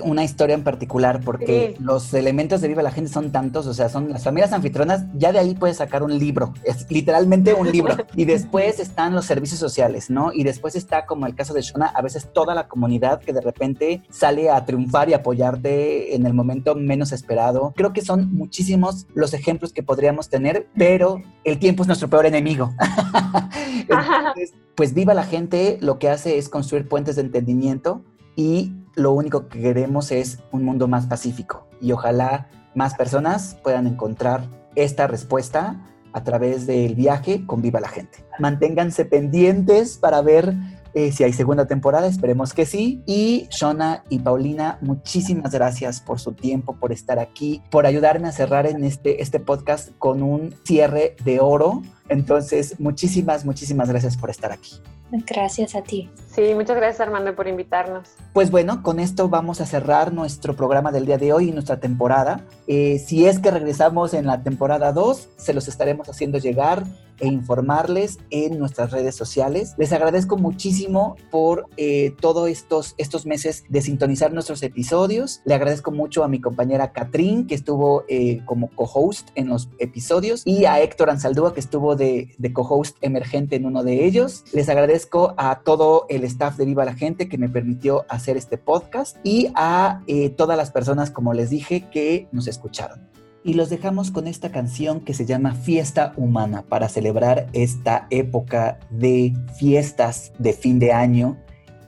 una 0.03 0.23
historia 0.23 0.55
en 0.55 0.63
particular, 0.63 1.21
porque 1.23 1.75
los 1.79 2.13
elementos 2.13 2.61
de 2.61 2.67
Viva 2.67 2.83
la 2.83 2.91
Gente 2.91 3.11
son 3.11 3.31
tantos, 3.31 3.67
o 3.67 3.73
sea, 3.73 3.89
son 3.89 4.09
las 4.09 4.23
familias 4.23 4.53
anfitrionas, 4.53 5.05
ya 5.15 5.31
de 5.31 5.39
ahí 5.39 5.55
puedes 5.55 5.77
sacar 5.77 6.03
un 6.03 6.17
libro, 6.17 6.53
es 6.63 6.89
literalmente 6.89 7.53
un 7.53 7.71
libro. 7.71 7.95
Y 8.15 8.25
después 8.25 8.79
están 8.79 9.15
los 9.15 9.25
servicios 9.25 9.59
sociales, 9.59 10.09
¿no? 10.09 10.31
Y 10.33 10.43
después 10.43 10.75
está, 10.75 11.05
como 11.05 11.25
el 11.25 11.35
caso 11.35 11.53
de 11.53 11.61
Shona, 11.61 11.87
a 11.87 12.01
veces 12.01 12.31
toda 12.33 12.53
la 12.53 12.67
comunidad 12.67 13.21
que 13.21 13.33
de 13.33 13.41
repente 13.41 14.03
sale 14.09 14.49
a 14.49 14.65
triunfar 14.65 15.09
y 15.09 15.13
apoyarte 15.13 16.15
en 16.15 16.25
el 16.25 16.33
momento 16.33 16.75
menos 16.75 17.11
esperado. 17.11 17.73
Creo 17.75 17.93
que 17.93 18.01
son 18.01 18.33
muchísimos 18.33 19.07
los 19.13 19.33
ejemplos 19.33 19.73
que 19.73 19.81
podríamos 19.81 20.29
tener, 20.29 20.67
pero 20.75 21.21
el 21.43 21.57
tiempo 21.57 21.83
es 21.83 21.87
nuestro 21.87 22.09
peor 22.09 22.25
enemigo. 22.25 22.73
Entonces, 23.89 24.53
pues 24.75 24.93
Viva 24.93 25.13
la 25.13 25.23
Gente 25.23 25.77
lo 25.81 25.99
que 25.99 26.09
hace 26.09 26.37
es 26.37 26.49
construir 26.49 26.87
puentes 26.87 27.15
de 27.15 27.23
entendimiento 27.23 28.03
y 28.35 28.73
lo 28.95 29.11
único 29.13 29.47
que 29.47 29.61
queremos 29.61 30.11
es 30.11 30.39
un 30.51 30.63
mundo 30.63 30.87
más 30.87 31.05
pacífico 31.07 31.67
y 31.79 31.91
ojalá 31.91 32.49
más 32.75 32.95
personas 32.95 33.57
puedan 33.63 33.87
encontrar 33.87 34.47
esta 34.75 35.07
respuesta 35.07 35.79
a 36.13 36.23
través 36.23 36.67
del 36.67 36.95
viaje 36.95 37.45
con 37.45 37.61
Viva 37.61 37.79
la 37.79 37.87
Gente. 37.87 38.25
Manténganse 38.39 39.05
pendientes 39.05 39.97
para 39.97 40.21
ver 40.21 40.55
eh, 40.93 41.11
si 41.13 41.23
hay 41.23 41.31
segunda 41.31 41.67
temporada, 41.67 42.07
esperemos 42.07 42.53
que 42.53 42.65
sí. 42.65 43.01
Y 43.05 43.47
Shona 43.49 44.03
y 44.09 44.19
Paulina, 44.19 44.77
muchísimas 44.81 45.53
gracias 45.53 46.01
por 46.01 46.19
su 46.19 46.33
tiempo, 46.33 46.75
por 46.75 46.91
estar 46.91 47.19
aquí, 47.19 47.61
por 47.69 47.85
ayudarme 47.85 48.27
a 48.27 48.31
cerrar 48.31 48.65
este, 48.65 49.21
este 49.21 49.39
podcast 49.39 49.89
con 49.99 50.21
un 50.21 50.53
cierre 50.63 51.15
de 51.23 51.39
oro. 51.39 51.81
Entonces, 52.11 52.77
muchísimas, 52.77 53.45
muchísimas 53.45 53.89
gracias 53.89 54.17
por 54.17 54.29
estar 54.29 54.51
aquí. 54.51 54.81
Gracias 55.11 55.75
a 55.75 55.81
ti. 55.81 56.09
Sí, 56.33 56.53
muchas 56.55 56.77
gracias 56.77 57.01
Armando 57.01 57.35
por 57.35 57.47
invitarnos. 57.47 58.09
Pues 58.33 58.51
bueno, 58.51 58.83
con 58.83 58.99
esto 58.99 59.27
vamos 59.27 59.59
a 59.59 59.65
cerrar 59.65 60.13
nuestro 60.13 60.55
programa 60.55 60.91
del 60.91 61.05
día 61.05 61.17
de 61.17 61.33
hoy 61.33 61.49
y 61.49 61.51
nuestra 61.51 61.79
temporada. 61.79 62.45
Eh, 62.67 62.99
si 62.99 63.25
es 63.25 63.39
que 63.39 63.51
regresamos 63.51 64.13
en 64.13 64.25
la 64.25 64.43
temporada 64.43 64.93
2, 64.93 65.29
se 65.37 65.53
los 65.53 65.67
estaremos 65.67 66.07
haciendo 66.09 66.37
llegar 66.37 66.85
e 67.21 67.27
informarles 67.27 68.17
en 68.31 68.57
nuestras 68.57 68.91
redes 68.91 69.15
sociales. 69.15 69.75
Les 69.77 69.93
agradezco 69.93 70.37
muchísimo 70.37 71.15
por 71.29 71.67
eh, 71.77 72.15
todos 72.19 72.49
estos, 72.49 72.95
estos 72.97 73.25
meses 73.25 73.63
de 73.69 73.81
sintonizar 73.81 74.33
nuestros 74.33 74.63
episodios. 74.63 75.41
Le 75.45 75.53
agradezco 75.53 75.91
mucho 75.91 76.23
a 76.23 76.27
mi 76.27 76.41
compañera 76.41 76.91
Catrín, 76.91 77.47
que 77.47 77.55
estuvo 77.55 78.05
eh, 78.09 78.41
como 78.45 78.69
co-host 78.69 79.29
en 79.35 79.49
los 79.49 79.69
episodios, 79.77 80.41
y 80.45 80.65
a 80.65 80.81
Héctor 80.81 81.09
Ansaldúa, 81.09 81.53
que 81.53 81.59
estuvo 81.59 81.95
de, 82.01 82.33
de 82.37 82.53
co-host 82.53 82.97
emergente 83.01 83.55
en 83.55 83.65
uno 83.65 83.83
de 83.83 84.05
ellos. 84.05 84.43
Les 84.53 84.67
agradezco 84.69 85.35
a 85.37 85.59
todo 85.59 86.07
el 86.09 86.23
staff 86.23 86.57
de 86.57 86.65
Viva 86.65 86.83
la 86.83 86.95
Gente 86.95 87.29
que 87.29 87.37
me 87.37 87.47
permitió 87.47 88.05
hacer 88.09 88.37
este 88.37 88.57
podcast 88.57 89.17
y 89.23 89.51
a 89.55 90.01
eh, 90.07 90.29
todas 90.29 90.57
las 90.57 90.71
personas, 90.71 91.11
como 91.11 91.33
les 91.33 91.51
dije, 91.51 91.89
que 91.91 92.27
nos 92.31 92.47
escucharon. 92.47 93.07
Y 93.43 93.53
los 93.53 93.69
dejamos 93.69 94.11
con 94.11 94.27
esta 94.27 94.51
canción 94.51 95.01
que 95.01 95.13
se 95.13 95.25
llama 95.25 95.53
Fiesta 95.53 96.13
Humana 96.17 96.63
para 96.63 96.89
celebrar 96.89 97.47
esta 97.53 98.07
época 98.09 98.79
de 98.89 99.33
fiestas 99.57 100.31
de 100.39 100.53
fin 100.53 100.79
de 100.79 100.91
año, 100.91 101.37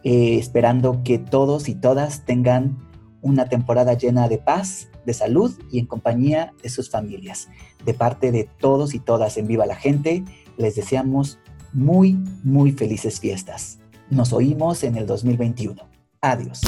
eh, 0.03 0.37
esperando 0.37 1.01
que 1.03 1.17
todos 1.17 1.69
y 1.69 1.75
todas 1.75 2.25
tengan 2.25 2.77
una 3.23 3.45
temporada 3.49 3.93
llena 3.93 4.27
de 4.27 4.37
paz, 4.37 4.89
de 5.05 5.13
salud 5.13 5.51
y 5.71 5.79
en 5.79 5.87
compañía 5.87 6.53
de 6.61 6.69
sus 6.69 6.91
familias. 6.91 7.49
De 7.83 7.95
parte 7.95 8.31
de 8.31 8.47
todos 8.59 8.93
y 8.93 8.99
todas 8.99 9.37
en 9.37 9.47
Viva 9.47 9.65
la 9.65 9.75
Gente, 9.75 10.23
les 10.57 10.75
deseamos 10.75 11.39
muy, 11.71 12.19
muy 12.43 12.71
felices 12.71 13.19
fiestas. 13.19 13.79
Nos 14.11 14.31
oímos 14.33 14.83
en 14.83 14.95
el 14.97 15.07
2021. 15.07 15.81
Adiós. 16.21 16.61